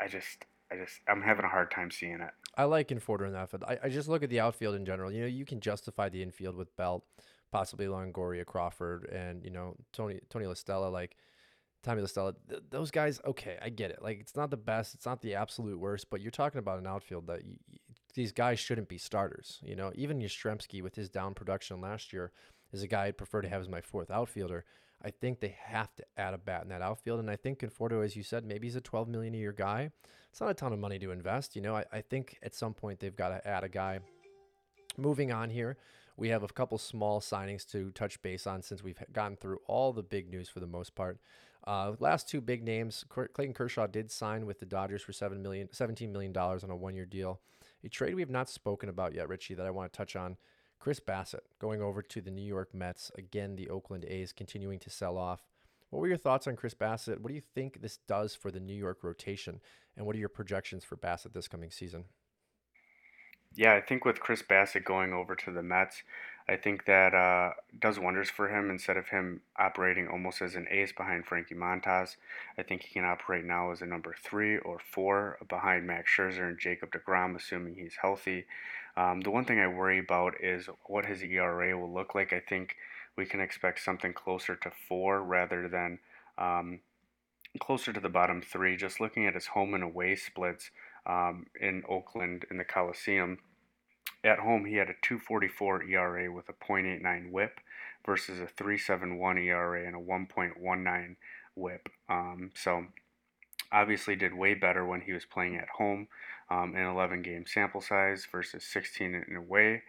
[0.00, 2.30] I just, I just, I'm having a hard time seeing it.
[2.56, 3.64] I like Conforto in that field.
[3.66, 5.10] I, I just look at the outfield in general.
[5.10, 7.04] You know, you can justify the infield with Belt,
[7.50, 11.16] possibly Longoria, Crawford, and you know Tony Tony La Stella, like
[11.82, 12.34] Tommy La Stella.
[12.48, 14.02] Th- those guys, okay, I get it.
[14.02, 16.86] Like it's not the best, it's not the absolute worst, but you're talking about an
[16.86, 17.78] outfield that y y-
[18.14, 19.58] these guys shouldn't be starters.
[19.62, 22.32] You know, even Yastrzemski with his down production last year
[22.72, 24.64] is a guy I'd prefer to have as my fourth outfielder.
[25.04, 28.04] I think they have to add a bat in that outfield, and I think Conforto,
[28.04, 29.90] as you said, maybe he's a 12 million a year guy.
[30.30, 31.56] It's not a ton of money to invest.
[31.56, 34.00] You know, I, I think at some point they've got to add a guy.
[34.96, 35.76] Moving on here,
[36.16, 39.92] we have a couple small signings to touch base on since we've gotten through all
[39.92, 41.18] the big news for the most part.
[41.66, 45.68] Uh, last two big names, Clayton Kershaw did sign with the Dodgers for seven million,
[45.68, 47.40] $17 million on a one year deal.
[47.84, 50.36] A trade we have not spoken about yet, Richie, that I want to touch on.
[50.82, 53.12] Chris Bassitt going over to the New York Mets.
[53.16, 55.46] Again, the Oakland A's continuing to sell off.
[55.90, 57.20] What were your thoughts on Chris Bassitt?
[57.20, 59.60] What do you think this does for the New York rotation?
[59.96, 62.06] And what are your projections for Bassitt this coming season?
[63.54, 66.02] Yeah, I think with Chris Bassitt going over to the Mets,
[66.48, 68.68] I think that uh, does wonders for him.
[68.68, 72.16] Instead of him operating almost as an ace behind Frankie Montas,
[72.58, 76.48] I think he can operate now as a number three or four behind Max Scherzer
[76.48, 78.46] and Jacob DeGrom, assuming he's healthy.
[78.96, 82.32] Um, the one thing I worry about is what his ERA will look like.
[82.32, 82.76] I think
[83.16, 85.98] we can expect something closer to four rather than
[86.38, 86.80] um,
[87.58, 88.76] closer to the bottom three.
[88.76, 90.70] Just looking at his home and away splits
[91.06, 93.38] um, in Oakland in the Coliseum.
[94.24, 97.60] At home, he had a 2.44 ERA with a .89 WHIP
[98.06, 101.16] versus a 3.71 ERA and a 1.19
[101.54, 101.88] WHIP.
[102.08, 102.86] Um, so
[103.72, 106.08] obviously did way better when he was playing at home
[106.50, 109.82] um, in 11 game sample size versus 16 in away.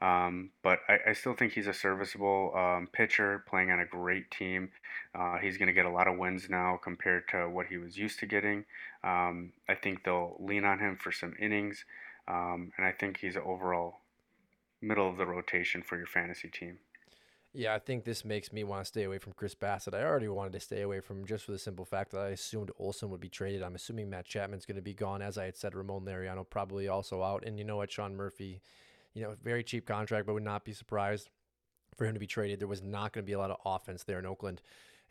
[0.00, 4.30] Um, but I, I, still think he's a serviceable um, pitcher playing on a great
[4.30, 4.70] team.
[5.12, 7.98] Uh, he's going to get a lot of wins now compared to what he was
[7.98, 8.64] used to getting.
[9.02, 11.84] Um, I think they'll lean on him for some innings,
[12.28, 13.96] um, and I think he's overall
[14.80, 16.78] middle of the rotation for your fantasy team.
[17.54, 19.94] Yeah, I think this makes me want to stay away from Chris Bassitt.
[19.94, 22.70] I already wanted to stay away from just for the simple fact that I assumed
[22.78, 23.62] Olson would be traded.
[23.62, 25.22] I'm assuming Matt Chapman's going to be gone.
[25.22, 27.44] As I had said, Ramon Laureano probably also out.
[27.44, 28.60] And you know what, Sean Murphy,
[29.14, 31.30] you know, very cheap contract, but would not be surprised
[31.96, 32.60] for him to be traded.
[32.60, 34.60] There was not going to be a lot of offense there in Oakland.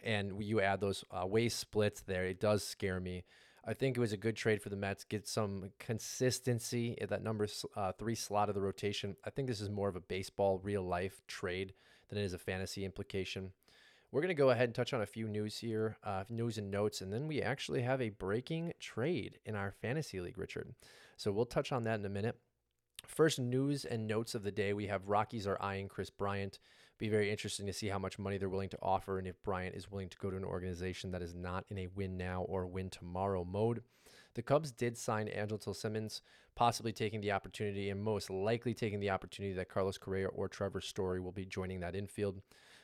[0.04, 3.24] And you add those uh, splits there, it does scare me.
[3.66, 5.04] I think it was a good trade for the Mets.
[5.04, 9.18] Get some consistency at that number uh, three slot of the rotation.
[9.26, 11.74] I think this is more of a baseball, real life trade
[12.10, 13.52] than it is a fantasy implication.
[14.12, 16.72] We're going to go ahead and touch on a few news here, uh, news and
[16.72, 20.74] notes, and then we actually have a breaking trade in our fantasy league, Richard.
[21.18, 22.38] So we'll touch on that in a minute.
[23.06, 26.60] First news and notes of the day we have Rockies are eyeing Kris Bryant.
[26.98, 29.76] Be very interesting to see how much money they're willing to offer and if Bryant
[29.76, 32.66] is willing to go to an organization that is not in a win now or
[32.66, 33.84] win tomorrow mode.
[34.38, 36.22] The Cubs did sign Andrelton Simmons,
[36.54, 40.80] possibly taking the opportunity and most likely taking the opportunity that Carlos Correa or Trevor
[40.80, 42.40] Story will be joining that infield.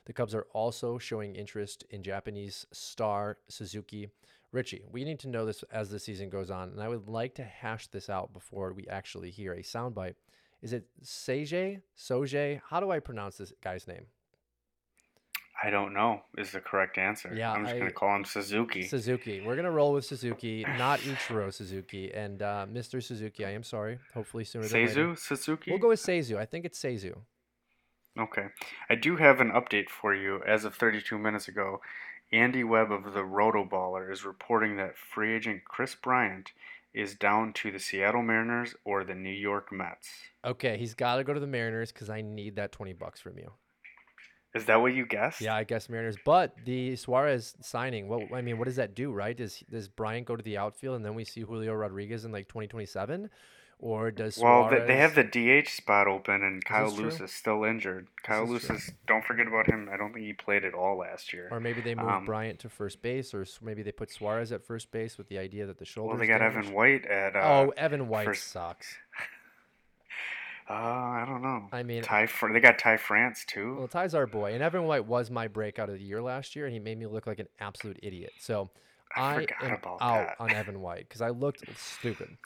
[0.05, 4.09] The Cubs are also showing interest in Japanese star Suzuki.
[4.51, 7.35] Richie, we need to know this as the season goes on, and I would like
[7.35, 10.15] to hash this out before we actually hear a soundbite.
[10.63, 11.81] Is it Seiji?
[11.95, 12.61] Soje?
[12.67, 14.07] How do I pronounce this guy's name?
[15.63, 17.33] I don't know is the correct answer.
[17.33, 18.83] Yeah, I'm just I- going to call him Suzuki.
[18.83, 19.39] Suzuki.
[19.39, 22.13] We're gonna roll with Suzuki, not Ichiro Suzuki.
[22.13, 23.01] And uh, Mr.
[23.01, 23.99] Suzuki, I am sorry.
[24.13, 25.07] Hopefully sooner than later.
[25.07, 25.71] Seizu Suzuki?
[25.71, 26.37] We'll go with Seizu.
[26.37, 27.15] I think it's Seizu.
[28.19, 28.47] Okay.
[28.89, 30.41] I do have an update for you.
[30.45, 31.79] As of 32 minutes ago,
[32.31, 36.51] Andy Webb of the Rotoballer is reporting that free agent Kris Bryant
[36.93, 40.09] is down to the Seattle Mariners or the New York Mets.
[40.45, 43.37] Okay, he's got to go to the Mariners because I need that twenty bucks from
[43.37, 43.51] you.
[44.55, 45.41] Is that what you guessed?
[45.41, 46.15] Yeah, I guess Mariners.
[46.23, 49.35] But the Suarez signing, what I mean, what does that do, right?
[49.35, 52.47] Does does Bryant go to the outfield and then we see Julio Rodriguez in like
[52.47, 53.31] twenty twenty seven,
[53.79, 54.81] or does Well, Suarez?
[54.87, 55.23] they, they have the
[55.63, 57.25] DH spot open, and Kyle Lewis true?
[57.25, 58.07] is still injured.
[58.21, 58.75] Kyle this Lewis true?
[58.75, 58.91] is.
[59.07, 59.89] Don't forget about him.
[59.91, 61.47] I don't think he played at all last year.
[61.51, 64.63] Or maybe they move Um, Bryant to first base, or maybe they put Suarez at
[64.63, 66.09] first base with the idea that the shoulder.
[66.09, 67.35] well, they got Evan White at.
[67.35, 68.95] Uh, oh, Evan White first- sucks.
[70.69, 71.67] uh, I don't know.
[71.71, 72.27] I mean, Ty.
[72.51, 73.75] They got Ty France too.
[73.77, 76.65] Well, Ty's our boy, and Evan White was my breakout of the year last year,
[76.65, 78.31] and he made me look like an absolute idiot.
[78.39, 78.69] So
[79.15, 80.35] I I, forgot am about out that.
[80.39, 82.37] on Evan White because I looked stupid.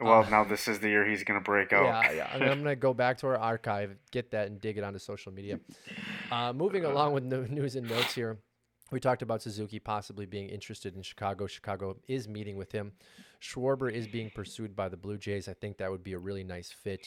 [0.00, 1.84] Well, uh, now this is the year he's gonna break out.
[1.84, 2.34] Yeah, yeah.
[2.34, 5.32] And I'm gonna go back to our archive, get that, and dig it onto social
[5.32, 5.58] media.
[6.30, 8.38] Uh, moving along with no- news and notes here,
[8.90, 11.46] we talked about Suzuki possibly being interested in Chicago.
[11.46, 12.92] Chicago is meeting with him.
[13.40, 15.48] Schwarber is being pursued by the Blue Jays.
[15.48, 17.06] I think that would be a really nice fit.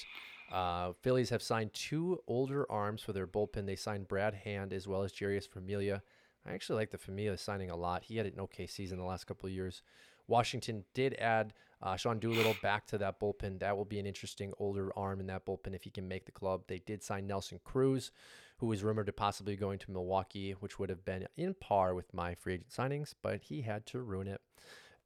[0.51, 3.65] Uh, Phillies have signed two older arms for their bullpen.
[3.65, 6.01] They signed Brad Hand as well as Jeurys Familia.
[6.45, 8.03] I actually like the Familia signing a lot.
[8.03, 9.83] He had an okay season the last couple of years.
[10.27, 13.59] Washington did add uh, Sean Doolittle back to that bullpen.
[13.59, 16.31] That will be an interesting older arm in that bullpen if he can make the
[16.31, 16.63] club.
[16.67, 18.11] They did sign Nelson Cruz,
[18.57, 22.13] who was rumored to possibly going to Milwaukee, which would have been in par with
[22.13, 24.41] my free agent signings, but he had to ruin it.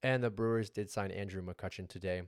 [0.02, 2.24] And the Brewers did sign Andrew McCutchen today.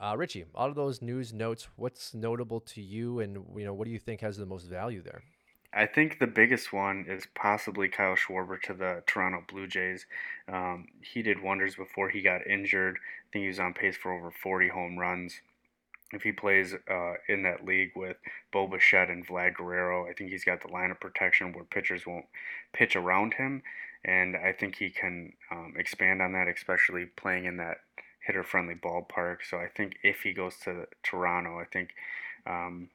[0.00, 3.84] Uh, Richie, out of those news notes, what's notable to you, and you know what
[3.84, 5.22] do you think has the most value there?
[5.74, 10.06] I think the biggest one is possibly Kyle Schwarber to the Toronto Blue Jays.
[10.48, 12.96] Um, he did wonders before he got injured.
[12.96, 15.40] I think he was on pace for over 40 home runs.
[16.12, 18.16] If he plays uh, in that league with
[18.52, 22.04] Bo Bichette and Vlad Guerrero, I think he's got the line of protection where pitchers
[22.04, 22.26] won't
[22.72, 23.62] pitch around him.
[24.04, 27.76] And I think he can um, expand on that, especially playing in that
[28.30, 29.38] hitter friendly ballpark.
[29.48, 31.90] So I think if he goes to Toronto, I think
[32.46, 32.88] um,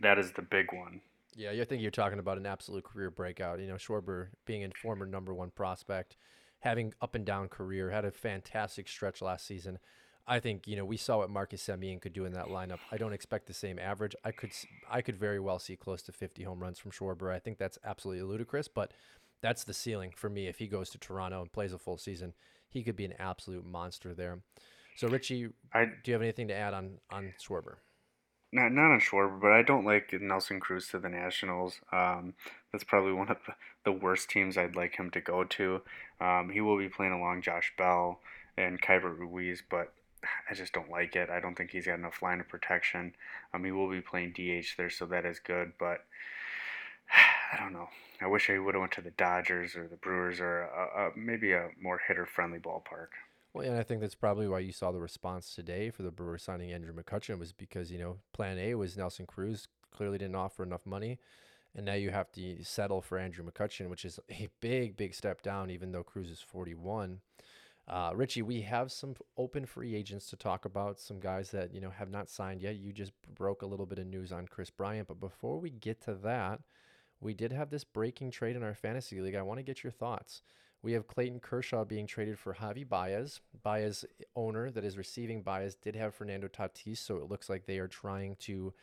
[0.00, 1.02] that is the big one.
[1.36, 3.60] Yeah, I think you're talking about an absolute career breakout.
[3.60, 6.16] You know, Schwarber being a former number one prospect,
[6.60, 9.78] having up and down career, had a fantastic stretch last season.
[10.26, 12.78] I think you know we saw what Marcus Semien could do in that lineup.
[12.90, 14.14] I don't expect the same average.
[14.24, 14.52] I could
[14.90, 17.34] I could very well see close to 50 home runs from Schwarber.
[17.34, 18.92] I think that's absolutely ludicrous, but
[19.40, 20.46] that's the ceiling for me.
[20.46, 22.34] If he goes to Toronto and plays a full season,
[22.72, 24.40] he could be an absolute monster there.
[24.96, 27.76] So Richie, I do you have anything to add on on Schwarber?
[28.52, 31.80] Not not on Schwarber, but I don't like Nelson Cruz to the Nationals.
[31.92, 32.34] Um,
[32.70, 33.38] that's probably one of
[33.84, 35.82] the, worst teams I'd like him to go to.
[36.20, 38.20] Um, he will be playing along Josh Bell
[38.56, 39.92] and Keibert Ruiz, but
[40.50, 41.30] I just don't like it.
[41.30, 43.14] I don't think he's got enough line of protection.
[43.52, 46.04] Um, he will be playing DH there, so that is good, but
[47.52, 47.88] I don't know.
[48.20, 51.10] I wish I would have went to the Dodgers or the Brewers or a, a,
[51.16, 53.08] maybe a more hitter friendly ballpark.
[53.52, 56.42] Well, and I think that's probably why you saw the response today for the Brewers
[56.42, 60.62] signing Andrew McCutchen was because you know Plan A was Nelson Cruz clearly didn't offer
[60.62, 61.18] enough money,
[61.76, 65.42] and now you have to settle for Andrew McCutchen, which is a big, big step
[65.42, 65.70] down.
[65.70, 67.20] Even though Cruz is forty-one,
[67.86, 70.98] uh, Richie, we have some open free agents to talk about.
[70.98, 72.76] Some guys that you know have not signed yet.
[72.76, 76.00] You just broke a little bit of news on Kris Bryant, but before we get
[76.02, 76.60] to that,
[77.22, 79.36] we did have this breaking trade in our fantasy league.
[79.36, 80.42] I want to get your thoughts.
[80.82, 83.40] We have Clayton Kershaw being traded for Javi Baez.
[83.62, 84.04] Baez
[84.34, 87.86] owner that is receiving Baez did have Fernando Tatis, so it looks like they are
[87.86, 88.74] trying to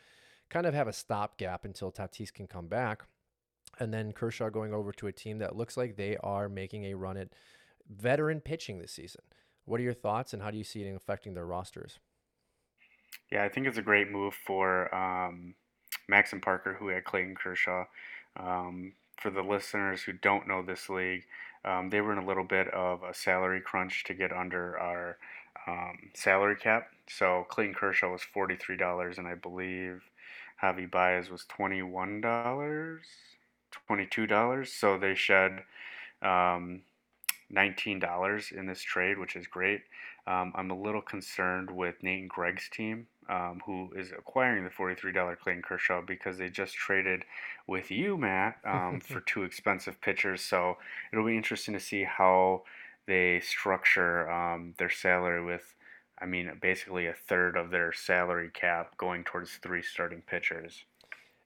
[0.48, 3.02] kind of have a stopgap until Tatis can come back.
[3.78, 6.94] And then Kershaw going over to a team that looks like they are making a
[6.94, 7.28] run at
[7.88, 9.20] veteran pitching this season.
[9.66, 11.98] What are your thoughts, and how do you see it affecting their rosters?
[13.30, 15.54] Yeah, I think it's a great move for um,
[16.10, 17.84] and Parker, who had Clayton Kershaw.
[18.36, 21.24] Um, for the listeners who don't know this league,
[21.64, 25.18] um, they were in a little bit of a salary crunch to get under our
[25.66, 26.88] um, salary cap.
[27.06, 30.04] So Clayton Kershaw was forty-three dollars, and I believe
[30.62, 33.04] Javi Baez was twenty-one dollars,
[33.86, 34.72] twenty-two dollars.
[34.72, 35.64] So they shed
[36.22, 36.82] um,
[37.50, 39.82] nineteen dollars in this trade, which is great.
[40.26, 44.70] Um, I'm a little concerned with Nate and Greg's team, um, who is acquiring the
[44.70, 47.24] $43 Clayton Kershaw because they just traded
[47.66, 50.42] with you, Matt, um, for two expensive pitchers.
[50.42, 50.76] So
[51.12, 52.64] it'll be interesting to see how
[53.06, 55.74] they structure um, their salary with,
[56.20, 60.84] I mean, basically a third of their salary cap going towards three starting pitchers.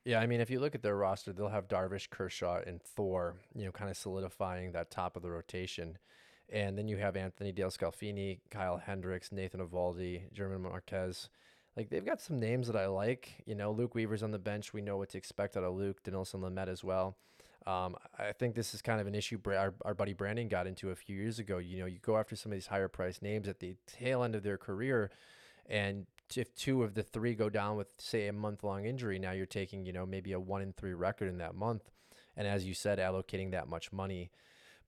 [0.05, 3.37] Yeah, I mean, if you look at their roster, they'll have Darvish, Kershaw, and Thor,
[3.55, 5.99] you know, kind of solidifying that top of the rotation.
[6.51, 11.31] And then you have Anthony DeSclafani, Kyle Hendricks, Nathan Eovaldi, German Marquez.
[11.77, 13.43] Like they've got some names that I like.
[13.47, 14.73] You know, Luke Weaver's on the bench.
[14.73, 17.17] We know what to expect out of Luke, Dinelson Lamet as well.
[17.67, 20.91] Um, I think this is kind of an issue our, our buddy Brandon got into
[20.91, 21.59] a few years ago.
[21.59, 24.35] You know, you go after some of these higher priced names at the tail end
[24.35, 25.11] of their career,
[25.67, 26.07] and
[26.37, 29.47] if two of the three go down with, say, a month long injury, now you're
[29.47, 31.91] taking, you know, maybe a one in three record in that month.
[32.37, 34.31] And as you said, allocating that much money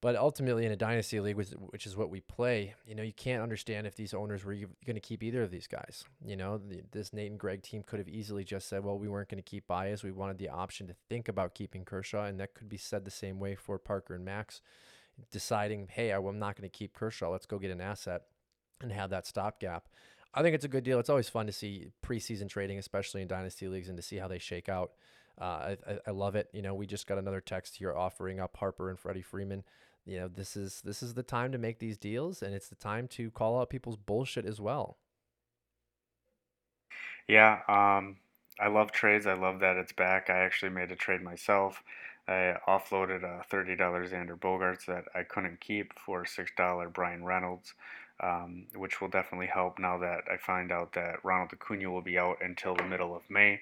[0.03, 3.43] but ultimately, in a dynasty league, which, is what we play, you know, you can't
[3.43, 6.05] understand if these owners were going to keep either of these guys.
[6.25, 6.61] You know,
[6.93, 9.51] this Nate and Greg team could have easily just said, well, we weren't going to
[9.51, 10.05] keep Baez.
[10.05, 12.27] We wanted the option to think about keeping Kershaw.
[12.27, 14.61] And that could be said the same way for Parker and Max,
[15.31, 17.31] deciding, hey, I'm not going to keep Kershaw.
[17.31, 18.23] Let's go get an asset
[18.83, 19.89] and have that stopgap.
[20.35, 20.99] I think it's a good deal.
[20.99, 24.29] It's always fun to see preseason trading, especially in dynasty leagues, and to see how
[24.29, 24.91] they shake out.
[25.41, 26.49] Uh, I, I love it.
[26.53, 29.65] You know, we just got another text here offering up Harper and Freddie Freeman
[30.07, 32.77] you know this is this is the time to make these deals and it's the
[32.77, 34.97] time to call out people's bullshit as well
[37.29, 38.17] yeah um
[38.61, 41.83] i love trades i love that it's back i actually made a trade myself
[42.29, 47.75] i offloaded a $30 xander bogaerts that i couldn't keep for $6 bryan reynolds
[48.21, 52.19] um, which will definitely help now that I find out that Ronald Acuna will be
[52.19, 53.61] out until the middle of May.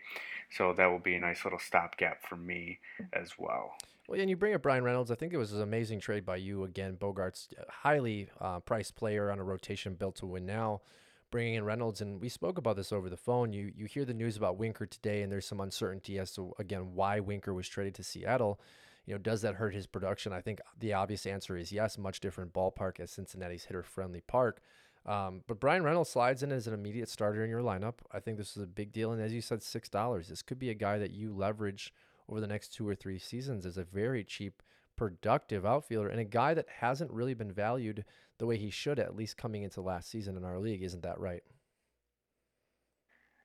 [0.51, 2.78] So that will be a nice little stopgap for me
[3.12, 3.74] as well.
[4.07, 5.11] Well, and you bring up Bryan Reynolds.
[5.11, 6.96] I think it was an amazing trade by you again.
[6.96, 10.82] Bogaerts highly uh, priced player on a rotation built to win now.
[11.30, 13.52] Bringing in Reynolds, and we spoke about this over the phone.
[13.52, 16.94] You you hear the news about Winker today, and there's some uncertainty as to again
[16.94, 18.61] why Winker was traded to Seattle.
[19.07, 20.32] You know, does that hurt his production?
[20.32, 21.98] I think the obvious answer is yes.
[21.98, 24.61] Much different ballpark as Cincinnati's hitter-friendly park.
[25.07, 27.94] Um, but Bryan Reynolds slides in as an immediate starter in your lineup.
[28.12, 30.28] I think this is a big deal, and as you said, six dollars.
[30.28, 31.92] This could be a guy that you leverage
[32.28, 34.62] over the next two or three seasons as a very cheap,
[34.96, 38.04] productive outfielder and a guy that hasn't really been valued
[38.38, 40.82] the way he should, at least coming into last season in our league.
[40.82, 41.42] Isn't that right?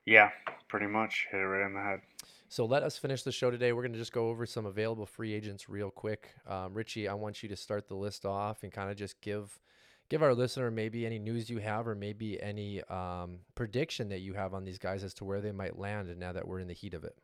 [0.05, 0.30] Yeah,
[0.67, 1.27] pretty much.
[1.32, 2.01] Hit it right in the head.
[2.47, 3.73] So let us finish the show today.
[3.73, 6.34] We're going to just go over some available free agents real quick.
[6.47, 9.59] Um, Richie, I want you to start the list off and kind of just give
[10.09, 14.34] give our listener maybe any news you have or maybe any um, prediction that you
[14.34, 16.67] have on these guys as to where they might land And now that we're in
[16.67, 17.15] the heat of it.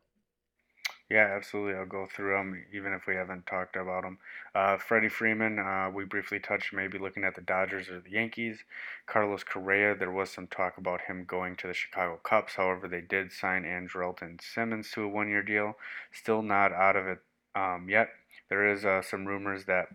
[1.09, 1.75] Yeah, absolutely.
[1.75, 4.17] I'll go through them, even if we haven't talked about them.
[4.55, 8.63] Uh, Freddie Freeman, uh, we briefly touched maybe looking at the Dodgers or the Yankees.
[9.05, 12.55] Carlos Correa, there was some talk about him going to the Chicago Cubs.
[12.55, 15.77] However, they did sign Andrelton Simmons to a one year deal.
[16.11, 17.19] Still not out of it
[17.53, 18.09] um, yet.
[18.49, 19.89] There is uh, some rumors that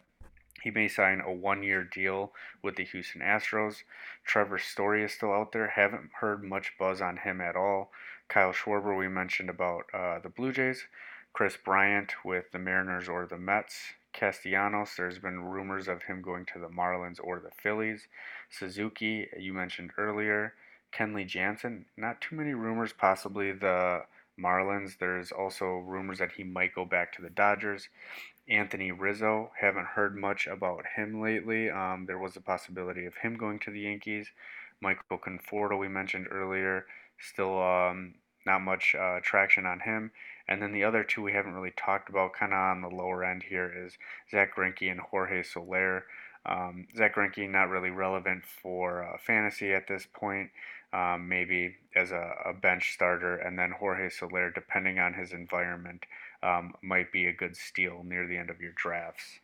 [0.63, 2.33] he may sign a one year deal
[2.63, 3.83] with the Houston Astros.
[4.25, 5.69] Trevor Story is still out there.
[5.69, 7.91] Haven't heard much buzz on him at all.
[8.31, 10.87] Kyle Schwarber, we mentioned about uh, the Blue Jays.
[11.33, 13.95] Kris Bryant with the Mariners or the Mets.
[14.13, 18.07] Castellanos, there's been rumors of him going to the Marlins or the Phillies.
[18.49, 20.55] Suzuki, you mentioned earlier.
[20.93, 24.05] Kenley Jansen, not too many rumors, possibly the
[24.39, 24.99] Marlins.
[24.99, 27.89] There's also rumors that he might go back to the Dodgers.
[28.49, 31.69] Anthony Rizzo, haven't heard much about him lately.
[31.69, 34.29] Um, there was a possibility of him going to the Yankees.
[34.81, 36.87] Michael Conforto, we mentioned earlier,
[37.21, 38.15] still um,
[38.47, 40.11] not much uh, traction on him.
[40.49, 43.25] And then the other two we haven't really talked about, kind of on the lower
[43.25, 43.97] end here, is
[44.31, 46.05] Zack Greinke and Jorge Soler.
[46.45, 50.51] Um, Zack Greinke not really relevant for uh, fantasy at this point,
[50.93, 56.05] um, maybe as a, a, bench starter, and then Jorge Soler, depending on his environment,
[56.43, 59.41] um, might be a good steal near the end of your drafts.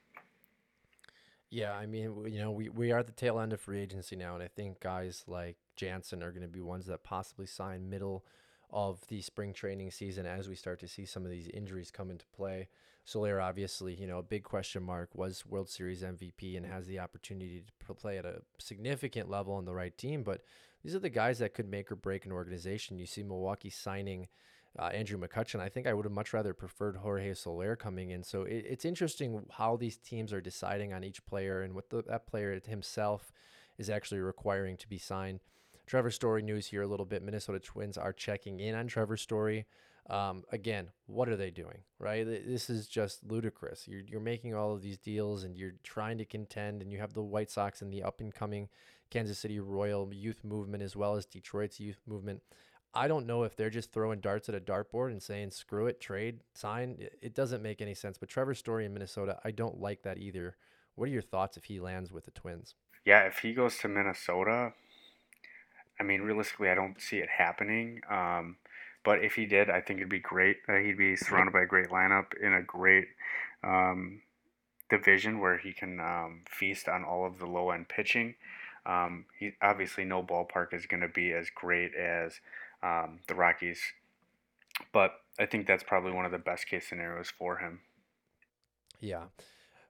[1.51, 4.17] Yeah, I mean, you know, we, we are at the tail end of free agency
[4.17, 7.89] now, and I think guys like Jansen are going to be ones that possibly sign
[7.89, 8.25] middle
[8.71, 12.11] of the spring training season as we start to see some of these injuries come
[12.11, 12.69] into play.
[13.05, 16.99] Soler, obviously, you know, a big question mark was World Series MVP and has the
[16.99, 20.25] opportunity to play at a significant level on the right team.
[20.25, 20.43] But
[20.83, 22.99] these are the guys that could make or break an organization.
[22.99, 24.27] You see Milwaukee signing
[24.79, 25.61] uh, Andrew McCutchen.
[25.61, 28.25] I think I would have much rather preferred Jorge Soler coming in.
[28.25, 32.03] So it, it's interesting how these teams are deciding on each player and what the,
[32.09, 33.33] that player himself
[33.79, 35.41] is actually requiring to be signed.
[35.87, 37.23] Trevor Story news here a little bit.
[37.23, 39.67] Minnesota Twins are checking in on Trevor Story.
[40.09, 41.79] Um, again, what are they doing?
[41.99, 42.25] Right?
[42.25, 43.87] This is just ludicrous.
[43.89, 47.13] You're, you're making all of these deals and you're trying to contend, and you have
[47.13, 48.69] the White Sox and the up and coming
[49.11, 52.43] Kansas City Royal youth movement as well as Detroit's youth movement.
[52.95, 56.01] I don't know if they're just throwing darts at a dartboard and saying, screw it,
[56.01, 56.97] trade, sign.
[57.21, 58.17] It doesn't make any sense.
[58.17, 60.57] But Trevor Story in Minnesota, I don't like that either.
[60.95, 62.75] What are your thoughts if he lands with the Twins?
[63.05, 64.73] Yeah, if he goes to Minnesota,
[65.99, 68.01] I mean, realistically, I don't see it happening.
[68.11, 68.57] Um,
[69.05, 70.59] but if he did, I think it'd be great.
[70.69, 73.07] Uh, he'd be surrounded by a great lineup in a great
[73.63, 74.21] um,
[74.91, 78.35] division where he can um, feast on all of the low end pitching.
[78.85, 82.41] Um, he obviously no ballpark is going to be as great as
[82.83, 83.81] um, the Rockies.
[84.93, 87.81] But I think that's probably one of the best case scenarios for him.
[89.01, 89.25] Yeah.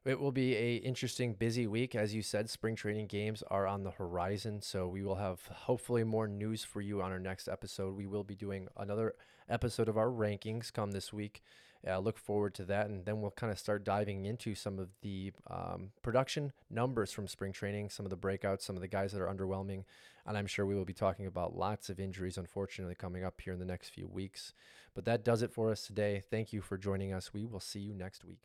[0.06, 1.96] It will be a interesting, busy week.
[1.96, 4.62] As you said, spring training games are on the horizon.
[4.62, 7.96] So we will have hopefully more news for you on our next episode.
[7.96, 9.14] We will be doing another
[9.48, 11.42] episode of our rankings come this week.
[11.84, 12.88] Uh, look forward to that.
[12.88, 17.26] And then we'll kind of start diving into some of the um, production numbers from
[17.26, 19.82] spring training, some of the breakouts, some of the guys that are underwhelming.
[20.24, 23.54] And I'm sure we will be talking about lots of injuries, unfortunately, coming up here
[23.54, 24.54] in the next few weeks.
[24.94, 26.22] But that does it for us today.
[26.30, 27.34] Thank you for joining us.
[27.34, 28.38] We will see you next week.